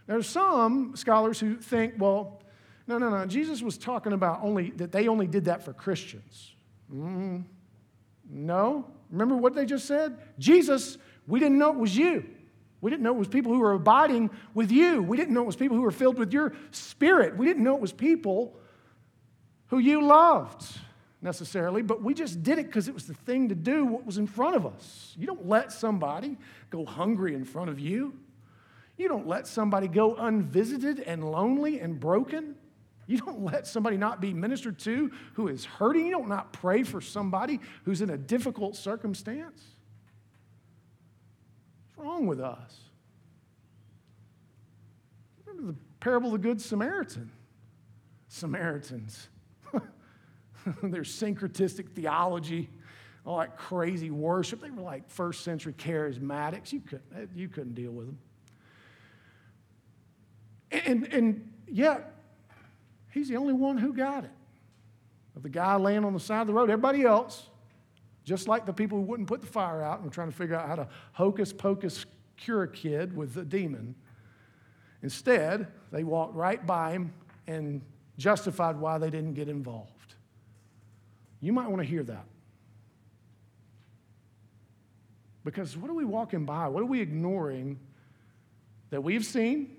[0.07, 2.41] There are some scholars who think, well,
[2.87, 3.25] no, no, no.
[3.25, 6.53] Jesus was talking about only that they only did that for Christians.
[6.93, 7.45] Mm,
[8.29, 8.85] no.
[9.09, 10.17] Remember what they just said?
[10.37, 12.25] Jesus, we didn't know it was you.
[12.81, 15.01] We didn't know it was people who were abiding with you.
[15.01, 17.37] We didn't know it was people who were filled with your spirit.
[17.37, 18.59] We didn't know it was people
[19.67, 20.65] who you loved
[21.21, 24.17] necessarily, but we just did it because it was the thing to do, what was
[24.17, 25.15] in front of us.
[25.17, 26.37] You don't let somebody
[26.69, 28.13] go hungry in front of you.
[28.97, 32.55] You don't let somebody go unvisited and lonely and broken.
[33.07, 36.05] You don't let somebody not be ministered to who is hurting.
[36.05, 39.61] You don't not pray for somebody who's in a difficult circumstance.
[41.95, 42.79] What's wrong with us?
[45.45, 47.31] Remember the parable of the Good Samaritan?
[48.29, 49.27] Samaritans.
[50.83, 52.69] Their syncretistic theology,
[53.25, 54.61] all that crazy worship.
[54.61, 56.71] They were like first century charismatics.
[56.71, 58.17] You couldn't, you couldn't deal with them.
[60.73, 62.15] And, and yet,
[63.11, 64.31] he's the only one who got it.
[65.35, 67.49] Of the guy laying on the side of the road, everybody else,
[68.23, 70.55] just like the people who wouldn't put the fire out and were trying to figure
[70.55, 72.05] out how to hocus pocus
[72.37, 73.95] cure a kid with a demon.
[75.01, 77.13] Instead, they walked right by him
[77.47, 77.81] and
[78.17, 80.15] justified why they didn't get involved.
[81.39, 82.25] You might want to hear that.
[85.43, 86.67] Because what are we walking by?
[86.67, 87.79] What are we ignoring
[88.91, 89.75] that we've seen,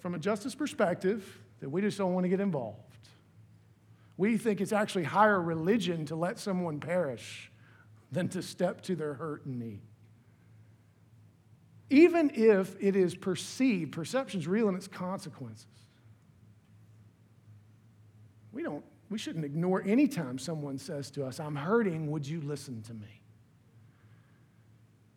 [0.00, 2.78] from a justice perspective that we just don't want to get involved.
[4.16, 7.50] We think it's actually higher religion to let someone perish
[8.12, 9.80] than to step to their hurt and need.
[11.90, 15.66] Even if it is perceived, perception's real in its consequences.
[18.52, 22.40] We don't we shouldn't ignore any time someone says to us, I'm hurting, would you
[22.40, 23.19] listen to me?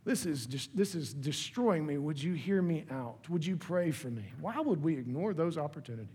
[0.05, 1.97] This is, just, this is destroying me.
[1.97, 3.29] Would you hear me out?
[3.29, 4.25] Would you pray for me?
[4.41, 6.09] Why would we ignore those opportunities?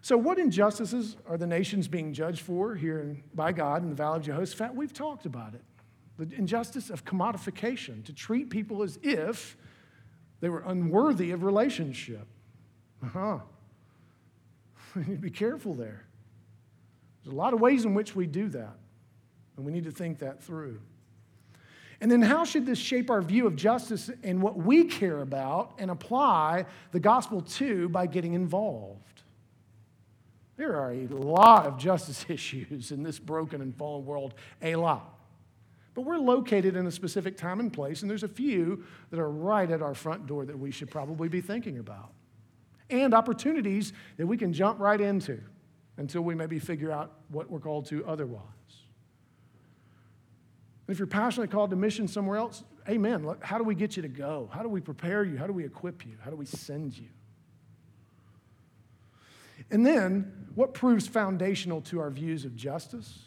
[0.00, 4.18] So, what injustices are the nations being judged for here by God in the Valley
[4.18, 4.74] of Jehoshaphat?
[4.74, 5.62] We've talked about it.
[6.18, 9.56] The injustice of commodification, to treat people as if
[10.40, 12.26] they were unworthy of relationship.
[13.02, 13.38] Uh huh.
[14.96, 16.06] We need to be careful there.
[17.22, 18.78] There's a lot of ways in which we do that,
[19.58, 20.80] and we need to think that through.
[22.00, 25.74] And then, how should this shape our view of justice and what we care about
[25.78, 29.22] and apply the gospel to by getting involved?
[30.56, 35.16] There are a lot of justice issues in this broken and fallen world, a lot.
[35.94, 39.30] But we're located in a specific time and place, and there's a few that are
[39.30, 42.12] right at our front door that we should probably be thinking about
[42.90, 45.40] and opportunities that we can jump right into
[45.96, 48.57] until we maybe figure out what we're called to otherwise.
[50.88, 53.36] And if you're passionately called to mission somewhere else, amen.
[53.42, 54.48] How do we get you to go?
[54.50, 55.36] How do we prepare you?
[55.36, 56.14] How do we equip you?
[56.24, 57.08] How do we send you?
[59.70, 63.26] And then, what proves foundational to our views of justice?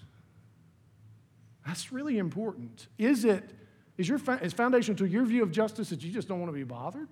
[1.67, 2.87] That's really important.
[2.97, 3.53] Is it
[3.95, 6.57] is your is foundational to your view of justice that you just don't want to
[6.57, 7.09] be bothered?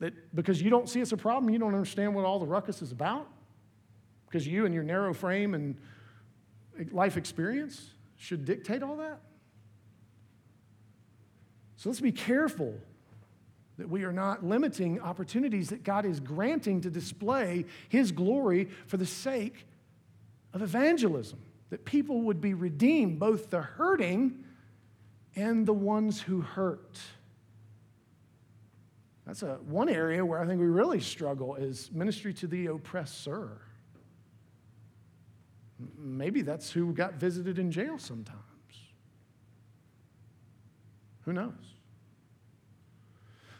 [0.00, 2.82] That because you don't see it's a problem, you don't understand what all the ruckus
[2.82, 3.26] is about?
[4.26, 5.78] Because you and your narrow frame and
[6.92, 9.20] life experience should dictate all that?
[11.76, 12.74] So let's be careful
[13.78, 18.96] that we are not limiting opportunities that God is granting to display His glory for
[18.96, 19.66] the sake
[20.54, 21.38] of evangelism,
[21.70, 24.44] that people would be redeemed, both the hurting
[25.34, 26.98] and the ones who hurt.
[29.26, 33.60] That's a, one area where I think we really struggle is ministry to the oppressor.
[35.98, 38.40] Maybe that's who got visited in jail sometimes.
[41.22, 41.52] Who knows?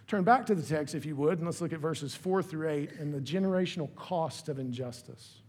[0.06, 2.68] Turn back to the text, if you would, and let's look at verses 4 through
[2.68, 5.40] 8 and the generational cost of injustice.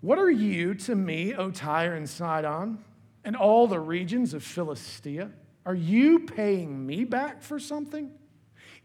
[0.00, 2.84] What are you to me, O Tyre and Sidon,
[3.24, 5.30] and all the regions of Philistia?
[5.64, 8.10] Are you paying me back for something?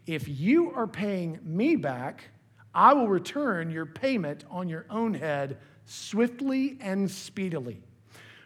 [0.06, 2.30] If you are paying me back,
[2.74, 7.82] I will return your payment on your own head swiftly and speedily.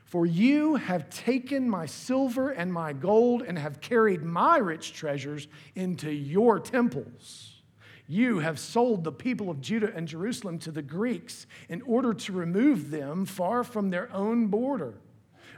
[0.05, 5.49] For you have taken my silver and my gold and have carried my rich treasures
[5.75, 7.62] into your temples.
[8.07, 12.33] You have sold the people of Judah and Jerusalem to the Greeks in order to
[12.33, 14.95] remove them far from their own border.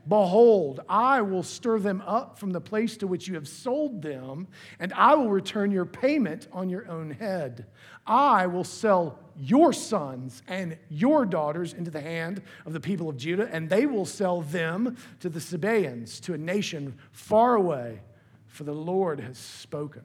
[0.09, 4.47] Behold, I will stir them up from the place to which you have sold them,
[4.79, 7.67] and I will return your payment on your own head.
[8.07, 13.17] I will sell your sons and your daughters into the hand of the people of
[13.17, 18.01] Judah, and they will sell them to the Sabaeans, to a nation far away,
[18.47, 20.03] for the Lord has spoken.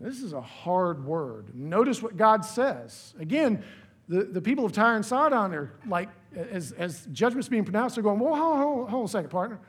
[0.00, 1.54] This is a hard word.
[1.54, 3.14] Notice what God says.
[3.18, 3.62] Again,
[4.08, 8.04] the, the people of Tyre and Sidon are like, as, as judgment's being pronounced, they're
[8.04, 9.60] going, well, hold, hold, hold a second, partner.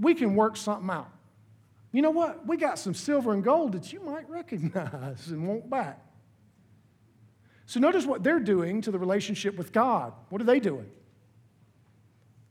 [0.00, 1.10] We can work something out.
[1.92, 2.46] You know what?
[2.46, 6.04] We got some silver and gold that you might recognize and want back.
[7.66, 10.12] So notice what they're doing to the relationship with God.
[10.30, 10.90] What are they doing?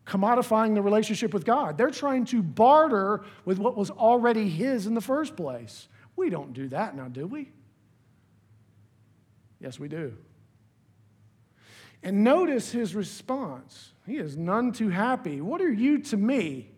[0.06, 1.78] Commodifying the relationship with God.
[1.78, 5.88] They're trying to barter with what was already His in the first place.
[6.16, 7.50] We don't do that now, do we?
[9.60, 10.18] Yes, we do.
[12.04, 13.94] And notice his response.
[14.06, 15.42] He is none too happy.
[15.42, 16.70] What are you to me,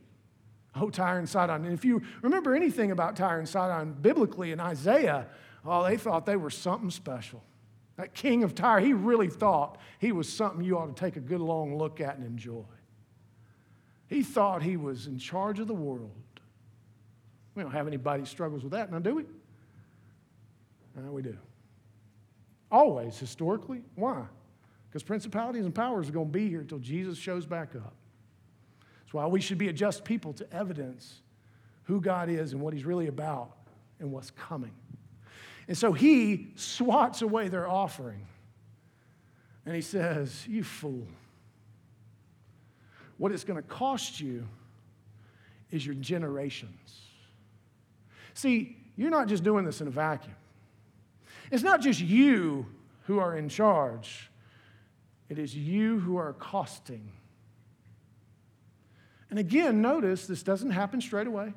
[0.75, 1.65] O Tyre and Sidon?
[1.65, 5.27] And if you remember anything about Tyre and Sidon biblically in Isaiah,
[5.65, 7.43] oh, they thought they were something special.
[7.97, 11.19] That king of Tyre, he really thought he was something you ought to take a
[11.19, 12.63] good long look at and enjoy.
[14.07, 16.11] He thought he was in charge of the world.
[17.55, 19.25] We don't have anybody struggles with that now, do we?
[20.95, 21.37] No, we do.
[22.71, 23.81] Always, historically.
[23.95, 24.23] Why?
[24.89, 27.93] Because principalities and powers are going to be here until Jesus shows back up.
[29.01, 31.21] That's why we should be a just people to evidence
[31.83, 33.51] who God is and what He's really about
[33.99, 34.73] and what's coming.
[35.67, 38.25] And so He swats away their offering
[39.65, 41.07] and He says, You fool.
[43.17, 44.47] What it's going to cost you
[45.71, 47.01] is your generations.
[48.33, 50.35] See, you're not just doing this in a vacuum.
[51.51, 52.65] It's not just you
[53.03, 54.29] who are in charge,
[55.29, 57.11] it is you who are costing.
[59.29, 61.53] And again, notice this doesn't happen straight away.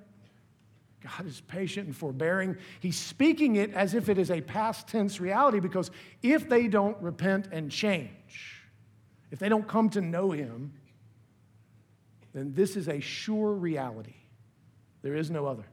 [1.02, 2.56] God is patient and forbearing.
[2.80, 5.90] He's speaking it as if it is a past tense reality because
[6.22, 8.62] if they don't repent and change,
[9.30, 10.74] if they don't come to know Him,
[12.32, 14.14] then this is a sure reality.
[15.02, 15.64] There is no other.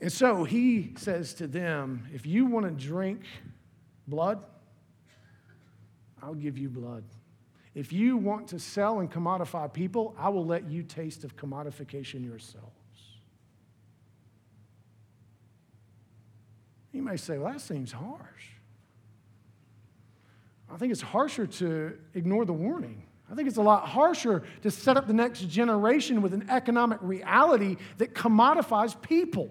[0.00, 3.22] And so he says to them, If you want to drink
[4.06, 4.42] blood,
[6.22, 7.04] I'll give you blood.
[7.74, 12.24] If you want to sell and commodify people, I will let you taste of commodification
[12.24, 12.70] yourselves.
[16.92, 18.46] You may say, well, that seems harsh.
[20.72, 23.02] I think it's harsher to ignore the warning.
[23.30, 26.98] I think it's a lot harsher to set up the next generation with an economic
[27.02, 29.50] reality that commodifies people.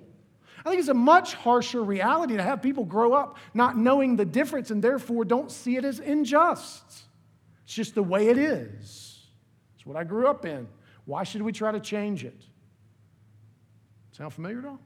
[0.66, 4.26] I think it's a much harsher reality to have people grow up not knowing the
[4.26, 6.84] difference and therefore don't see it as unjust.
[7.66, 9.20] It's just the way it is.
[9.76, 10.68] It's what I grew up in.
[11.06, 12.42] Why should we try to change it?
[14.12, 14.80] Sound familiar at all?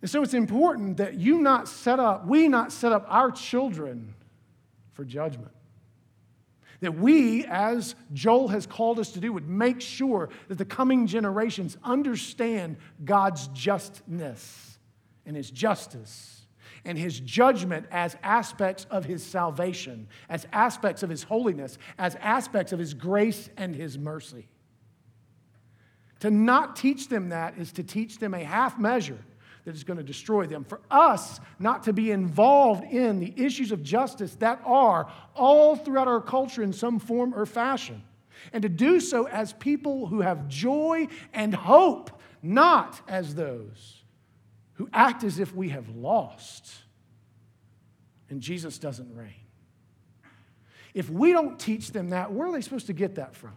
[0.00, 4.14] And so it's important that you not set up, we not set up our children
[4.94, 5.52] for judgment.
[6.80, 11.06] That we, as Joel has called us to do, would make sure that the coming
[11.06, 14.78] generations understand God's justness
[15.26, 16.46] and his justice
[16.84, 22.72] and his judgment as aspects of his salvation, as aspects of his holiness, as aspects
[22.72, 24.48] of his grace and his mercy.
[26.20, 29.18] To not teach them that is to teach them a half measure
[29.64, 30.64] that is going to destroy them.
[30.64, 36.08] For us not to be involved in the issues of justice that are all throughout
[36.08, 38.02] our culture in some form or fashion,
[38.52, 44.02] and to do so as people who have joy and hope, not as those
[44.74, 46.72] who act as if we have lost
[48.30, 49.34] and Jesus doesn't reign.
[50.94, 53.54] If we don't teach them that, where are they supposed to get that from?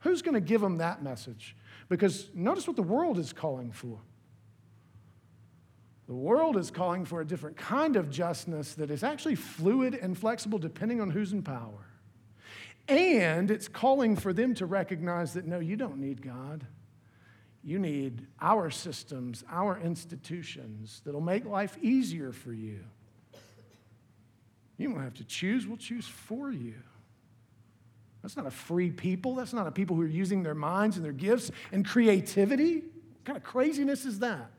[0.00, 1.56] Who's going to give them that message?
[1.88, 3.98] Because notice what the world is calling for.
[6.06, 10.16] The world is calling for a different kind of justness that is actually fluid and
[10.16, 11.86] flexible depending on who's in power.
[12.88, 16.66] And it's calling for them to recognize that no, you don't need God.
[17.62, 22.80] You need our systems, our institutions that'll make life easier for you.
[24.78, 26.76] You don't have to choose, we'll choose for you.
[28.22, 29.34] That's not a free people.
[29.34, 32.76] That's not a people who are using their minds and their gifts and creativity.
[32.76, 34.50] What kind of craziness is that?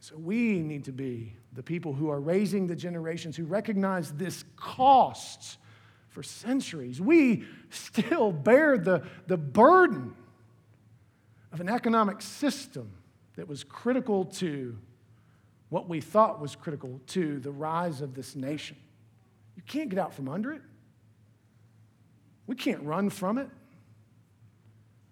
[0.00, 4.44] So we need to be the people who are raising the generations who recognize this
[4.56, 5.58] costs
[6.08, 7.00] for centuries.
[7.00, 10.14] We still bear the, the burden
[11.52, 12.90] of an economic system
[13.36, 14.78] that was critical to
[15.68, 18.76] what we thought was critical to the rise of this nation.
[19.58, 20.62] You can't get out from under it.
[22.46, 23.48] We can't run from it.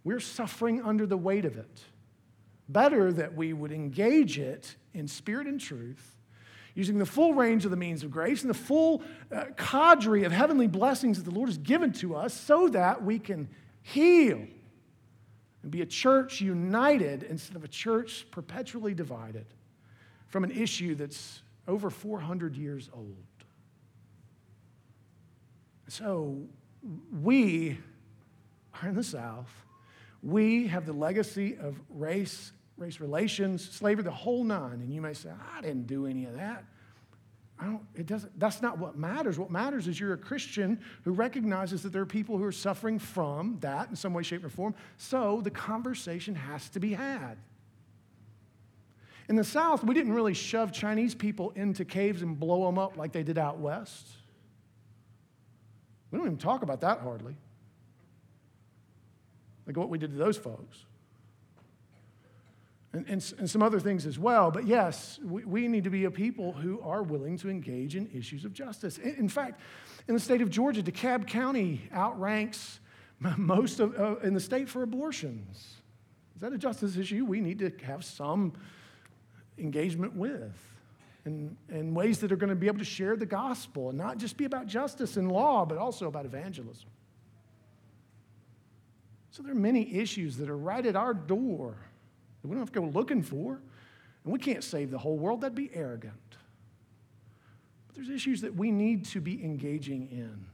[0.04, 1.80] We're suffering under the weight of it.
[2.68, 6.16] Better that we would engage it in spirit and truth,
[6.76, 9.02] using the full range of the means of grace and the full
[9.34, 13.18] uh, cadre of heavenly blessings that the Lord has given to us so that we
[13.18, 13.48] can
[13.82, 14.46] heal
[15.64, 19.46] and be a church united instead of a church perpetually divided
[20.28, 23.16] from an issue that's over 400 years old.
[25.88, 26.42] So
[27.22, 27.78] we
[28.82, 29.50] are in the South.
[30.22, 34.80] We have the legacy of race, race relations, slavery, the whole nine.
[34.80, 36.64] And you may say, I didn't do any of that.
[37.58, 39.38] I don't, it doesn't, that's not what matters.
[39.38, 42.98] What matters is you're a Christian who recognizes that there are people who are suffering
[42.98, 44.74] from that in some way, shape, or form.
[44.98, 47.38] So the conversation has to be had.
[49.28, 52.96] In the South, we didn't really shove Chinese people into caves and blow them up
[52.96, 54.06] like they did out west.
[56.10, 57.36] We don't even talk about that hardly.
[59.66, 60.84] Like what we did to those folks.
[62.92, 64.50] And, and, and some other things as well.
[64.50, 68.08] But yes, we, we, need to be a people who are willing to engage in
[68.14, 68.96] issues of justice.
[68.98, 69.60] In, in fact,
[70.08, 72.80] in the state of Georgia, DeKalb County outranks
[73.36, 75.74] most of uh, in the state for abortions.
[76.36, 78.52] Is that a justice issue we need to have some
[79.58, 80.54] engagement with?
[81.26, 84.36] In, ways that are going to be able to share the gospel and not just
[84.36, 86.88] be about justice and law, but also about evangelism.
[89.30, 91.76] So there are many issues that are right at our door
[92.40, 93.60] that we don't have to go looking for.
[94.24, 96.14] And we can't save the whole world, that'd be arrogant.
[97.86, 100.46] But there's issues that we need to be engaging in.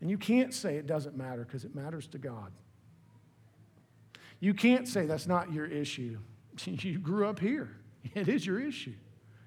[0.00, 2.52] And you can't say it doesn't matter because it matters to God.
[4.40, 6.18] You can't say that's not your issue.
[6.66, 7.76] You grew up here,
[8.14, 8.94] it is your issue.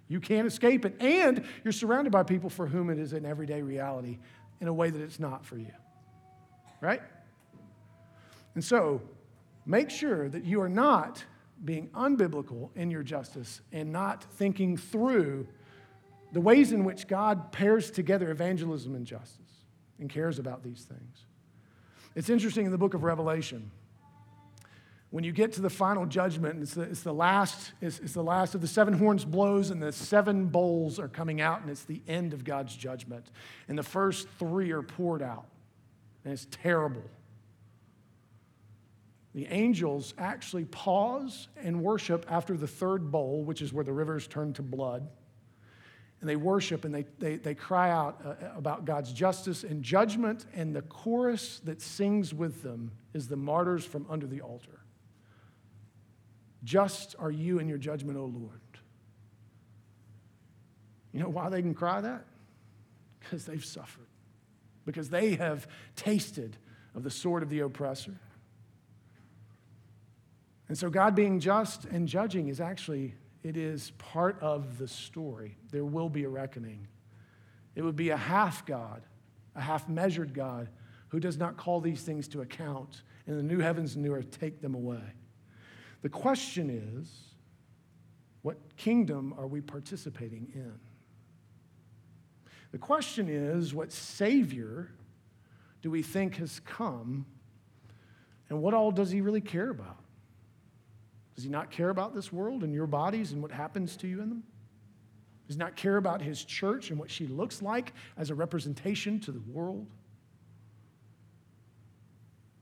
[0.08, 0.96] You can't escape it.
[1.02, 4.20] And you're surrounded by people for whom it is an everyday reality
[4.62, 5.72] in a way that it's not for you.
[6.82, 7.02] right?
[8.56, 9.02] And so,
[9.66, 11.24] make sure that you are not
[11.64, 15.48] being unbiblical in your justice and not thinking through
[16.32, 19.40] the ways in which God pairs together evangelism and justice
[20.00, 21.26] and cares about these things.
[22.16, 23.72] It's interesting in the book of Revelation.
[25.18, 28.22] When you get to the final judgment, it's the, it's the last, it's, it's the
[28.22, 31.86] last of the seven horns blows, and the seven bowls are coming out, and it's
[31.86, 33.32] the end of God's judgment.
[33.68, 35.48] And the first three are poured out,
[36.24, 37.02] and it's terrible.
[39.34, 44.28] The angels actually pause and worship after the third bowl, which is where the rivers
[44.28, 45.08] turn to blood
[46.22, 50.46] and they worship and they, they, they cry out uh, about God's justice and judgment,
[50.56, 54.80] and the chorus that sings with them is the martyrs from under the altar.
[56.64, 58.62] Just are you in your judgment, O Lord.
[61.14, 62.26] You know why they can cry that?
[63.20, 64.08] Because they've suffered,
[64.86, 66.58] because they have tasted
[66.96, 68.20] of the sword of the oppressor.
[70.68, 75.58] And so, God being just and judging is actually it is part of the story.
[75.72, 76.88] There will be a reckoning.
[77.76, 79.04] It would be a half God,
[79.56, 80.70] a half measured God
[81.10, 84.38] who does not call these things to account in the new heavens and new earth
[84.38, 85.14] take them away.
[86.02, 87.10] The question is
[88.42, 90.74] what kingdom are we participating in?
[92.72, 94.92] The question is what Savior
[95.82, 97.26] do we think has come
[98.50, 99.98] and what all does he really care about?
[101.36, 104.22] Does he not care about this world and your bodies and what happens to you
[104.22, 104.44] in them?
[105.48, 109.20] Does he not care about his church and what she looks like as a representation
[109.22, 109.88] to the world?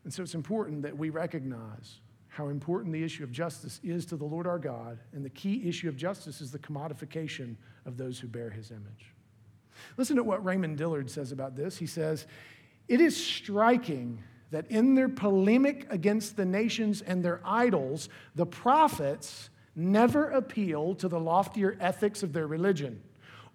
[0.03, 1.99] And so it's important that we recognize
[2.35, 5.69] how important the issue of justice is to the Lord our God, and the key
[5.69, 7.55] issue of justice is the commodification
[7.85, 9.13] of those who bear his image.
[9.95, 11.77] Listen to what Raymond Dillard says about this.
[11.77, 12.27] He says,
[12.89, 14.21] It is striking
[14.51, 21.07] that in their polemic against the nations and their idols, the prophets never appeal to
[21.07, 23.01] the loftier ethics of their religion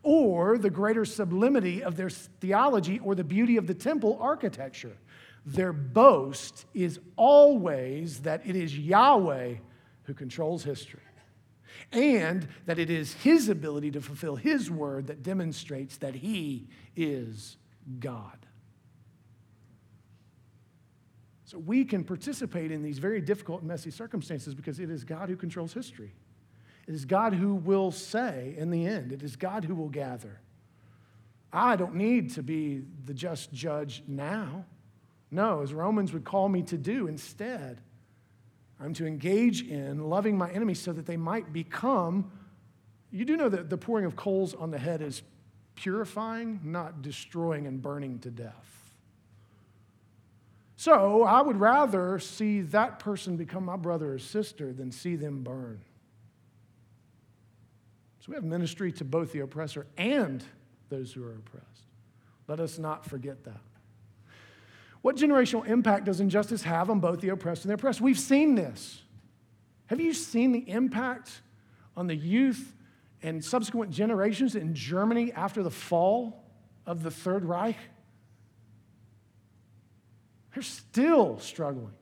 [0.03, 4.97] or the greater sublimity of their theology or the beauty of the temple architecture.
[5.47, 9.55] Their boast is always that it is Yahweh
[10.05, 11.01] who controls history
[11.93, 17.57] and that it is his ability to fulfill his word that demonstrates that he is
[17.99, 18.47] God.
[21.45, 25.29] So we can participate in these very difficult and messy circumstances because it is God
[25.29, 26.15] who controls history.
[26.87, 30.41] It is God who will say in the end, it is God who will gather.
[31.53, 34.65] I don't need to be the just judge now.
[35.31, 37.81] No, as Romans would call me to do instead,
[38.81, 42.33] I'm to engage in loving my enemies so that they might become.
[43.13, 45.23] You do know that the pouring of coals on the head is
[45.77, 48.55] purifying, not destroying and burning to death.
[50.77, 55.43] So I would rather see that person become my brother or sister than see them
[55.43, 55.83] burn.
[58.21, 60.43] So we have ministry to both the oppressor and
[60.89, 61.67] those who are oppressed.
[62.49, 63.61] Let us not forget that.
[65.03, 68.01] What generational impact does injustice have on both the oppressed and the oppressed?
[68.01, 69.03] We've seen this.
[69.87, 71.41] Have you seen the impact
[71.97, 72.75] on the youth
[73.23, 76.45] and subsequent generations in Germany after the fall
[76.87, 77.77] of the Third Reich?
[80.55, 81.93] They're still struggling.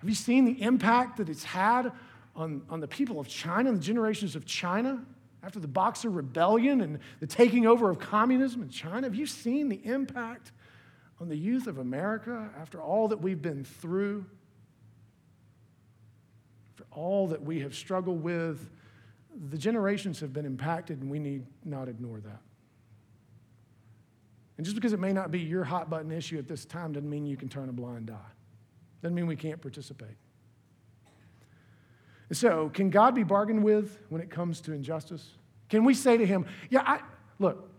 [0.00, 1.92] Have you seen the impact that it's had
[2.36, 5.04] on, on the people of China and the generations of China
[5.42, 9.06] after the Boxer Rebellion and the taking over of communism in China?
[9.06, 10.52] Have you seen the impact
[11.20, 14.24] on the youth of America after all that we've been through?
[16.76, 18.70] For all that we have struggled with,
[19.50, 22.40] the generations have been impacted, and we need not ignore that.
[24.56, 27.08] And just because it may not be your hot button issue at this time doesn't
[27.08, 28.32] mean you can turn a blind eye.
[29.02, 30.16] Doesn't mean we can't participate.
[32.32, 35.30] So, can God be bargained with when it comes to injustice?
[35.68, 37.00] Can we say to him, Yeah, I,
[37.38, 37.70] look,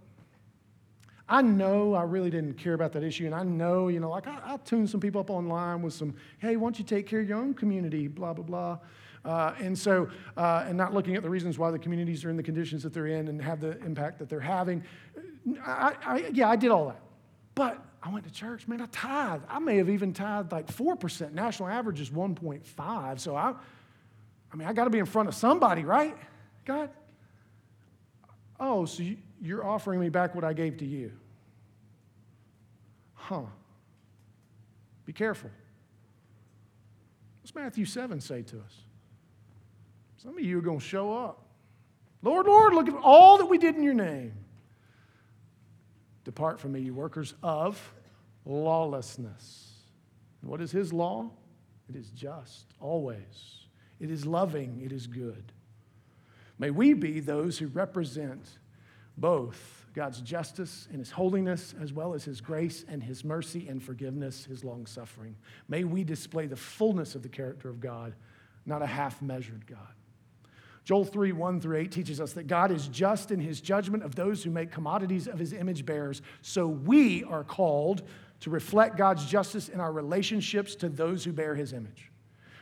[1.27, 4.25] I know I really didn't care about that issue, and I know, you know, like
[4.25, 7.19] I, will tune some people up online with some, hey, why don't you take care
[7.19, 8.79] of your own community, blah, blah, blah.
[9.23, 12.37] Uh, and so, uh, and not looking at the reasons why the communities are in
[12.37, 14.83] the conditions that they're in and have the impact that they're having.
[15.63, 17.01] I, I, yeah, I did all that.
[17.53, 19.41] But I went to church, man, I tithe.
[19.49, 21.33] I may have even tithed like 4%.
[21.33, 23.19] National average is 1.5.
[23.19, 23.53] So I,
[24.51, 26.15] I mean, I got to be in front of somebody, right?
[26.65, 26.89] God?
[28.59, 29.03] Oh, so
[29.41, 31.11] you're offering me back what I gave to you.
[33.13, 33.43] Huh.
[35.05, 35.49] Be careful.
[37.41, 38.75] What's Matthew 7 say to us?
[40.17, 41.45] Some of you are going to show up.
[42.21, 44.33] Lord, Lord, look at all that we did in your name.
[46.25, 47.93] Depart from me, you workers of
[48.45, 49.71] lawlessness.
[50.41, 51.29] What is his law?
[51.89, 53.58] It is just, always.
[53.99, 55.51] It is loving, it is good.
[56.57, 58.59] May we be those who represent
[59.17, 63.81] both God's justice and his holiness, as well as his grace and his mercy and
[63.81, 65.35] forgiveness, his long suffering.
[65.67, 68.13] May we display the fullness of the character of God,
[68.65, 69.93] not a half measured God.
[70.85, 74.15] Joel 3 1 through 8 teaches us that God is just in his judgment of
[74.15, 76.21] those who make commodities of his image bearers.
[76.41, 78.03] So we are called
[78.41, 82.09] to reflect God's justice in our relationships to those who bear his image.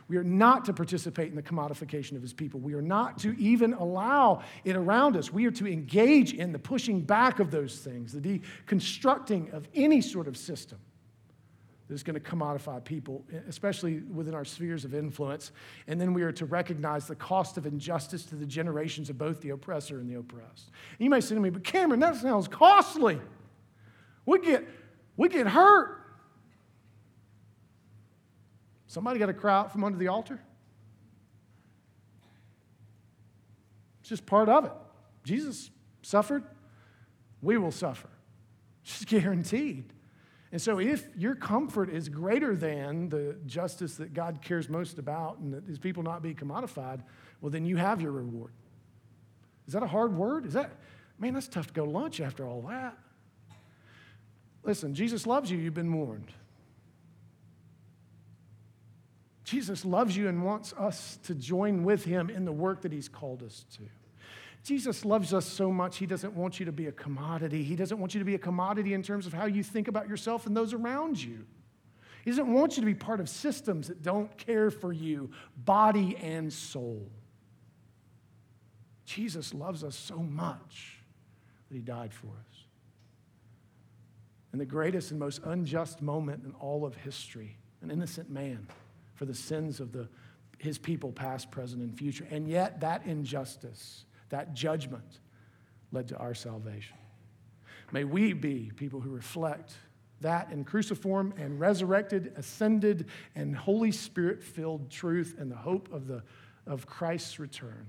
[0.07, 2.59] We are not to participate in the commodification of his people.
[2.59, 5.33] We are not to even allow it around us.
[5.33, 10.01] We are to engage in the pushing back of those things, the deconstructing of any
[10.01, 10.79] sort of system
[11.87, 15.51] that is going to commodify people, especially within our spheres of influence.
[15.87, 19.41] And then we are to recognize the cost of injustice to the generations of both
[19.41, 20.69] the oppressor and the oppressed.
[20.97, 23.19] And you may say to me, but Cameron, that sounds costly.
[24.25, 24.67] We get,
[25.15, 26.06] we get hurt.
[28.97, 30.39] Somebody got to cry out from under the altar.
[33.99, 34.71] It's just part of it.
[35.23, 35.69] Jesus
[36.01, 36.43] suffered,
[37.43, 38.09] we will suffer.
[38.83, 39.93] It's guaranteed.
[40.51, 45.37] And so, if your comfort is greater than the justice that God cares most about
[45.37, 47.01] and that people not be commodified,
[47.39, 48.53] well, then you have your reward.
[49.67, 50.47] Is that a hard word?
[50.47, 50.71] Is that,
[51.19, 52.97] man, that's tough to go lunch after all that.
[54.63, 56.33] Listen, Jesus loves you, you've been warned.
[59.47, 63.07] Jesus loves you and wants us to join with him in the work that he's
[63.07, 63.83] called us to.
[64.61, 67.63] Jesus loves us so much, he doesn't want you to be a commodity.
[67.63, 70.09] He doesn't want you to be a commodity in terms of how you think about
[70.09, 71.45] yourself and those around you.
[72.25, 76.17] He doesn't want you to be part of systems that don't care for you, body
[76.17, 77.09] and soul.
[79.05, 80.99] Jesus loves us so much
[81.69, 82.65] that he died for us.
[84.51, 88.67] In the greatest and most unjust moment in all of history, an innocent man
[89.17, 90.07] for the sins of the,
[90.59, 92.25] his people, past, present, and future.
[92.31, 95.19] And yet, that injustice, that judgment,
[95.91, 96.97] led to our salvation.
[97.91, 99.73] May we be people who reflect
[100.21, 106.07] that in cruciform and resurrected, ascended, and Holy Spirit filled truth and the hope of,
[106.07, 106.23] the,
[106.65, 107.87] of Christ's return.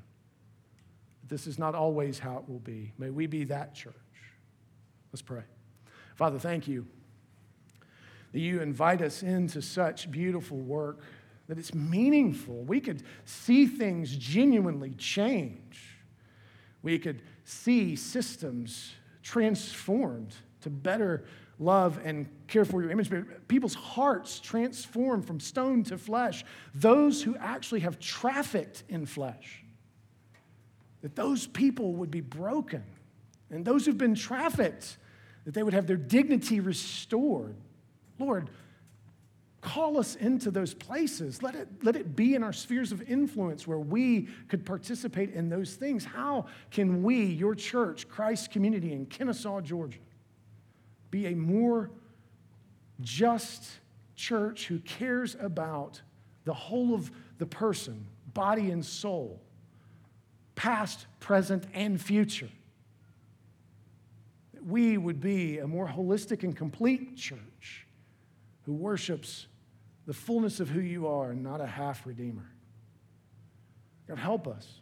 [1.27, 2.93] This is not always how it will be.
[2.99, 3.95] May we be that church.
[5.13, 5.43] Let's pray.
[6.15, 6.87] Father, thank you
[8.33, 11.01] that you invite us into such beautiful work
[11.49, 12.63] that it's meaningful.
[12.65, 15.99] We could see things genuinely change.
[16.83, 18.93] We could see systems
[19.23, 21.25] transformed to better
[21.59, 23.11] love and care for your image.
[23.49, 26.45] People's hearts transformed from stone to flesh.
[26.75, 29.65] Those who actually have trafficked in flesh,
[31.03, 32.85] that those people would be broken.
[33.51, 34.99] And those who've been trafficked,
[35.47, 37.57] that they would have their dignity restored.
[38.19, 38.51] Lord,
[39.69, 41.43] Call us into those places.
[41.43, 45.51] Let it, let it be in our spheres of influence where we could participate in
[45.51, 46.07] those things.
[46.07, 49.99] How can we, your church, Christ Community in Kennesaw, Georgia,
[51.11, 51.91] be a more
[53.03, 53.69] just
[54.17, 56.01] church who cares about
[56.47, 59.39] the whole of the person, body and soul,
[60.55, 62.49] past, present, and future?
[64.55, 67.87] That we would be a more holistic and complete church
[68.63, 69.47] who worships
[70.09, 72.51] the fullness of who you are and not a half redeemer.
[74.09, 74.81] God, help us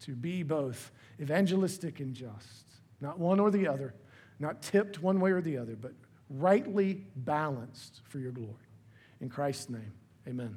[0.00, 0.90] to be both
[1.20, 2.64] evangelistic and just,
[3.00, 3.94] not one or the other,
[4.40, 5.92] not tipped one way or the other, but
[6.28, 8.66] rightly balanced for your glory.
[9.20, 9.92] In Christ's name,
[10.26, 10.56] amen.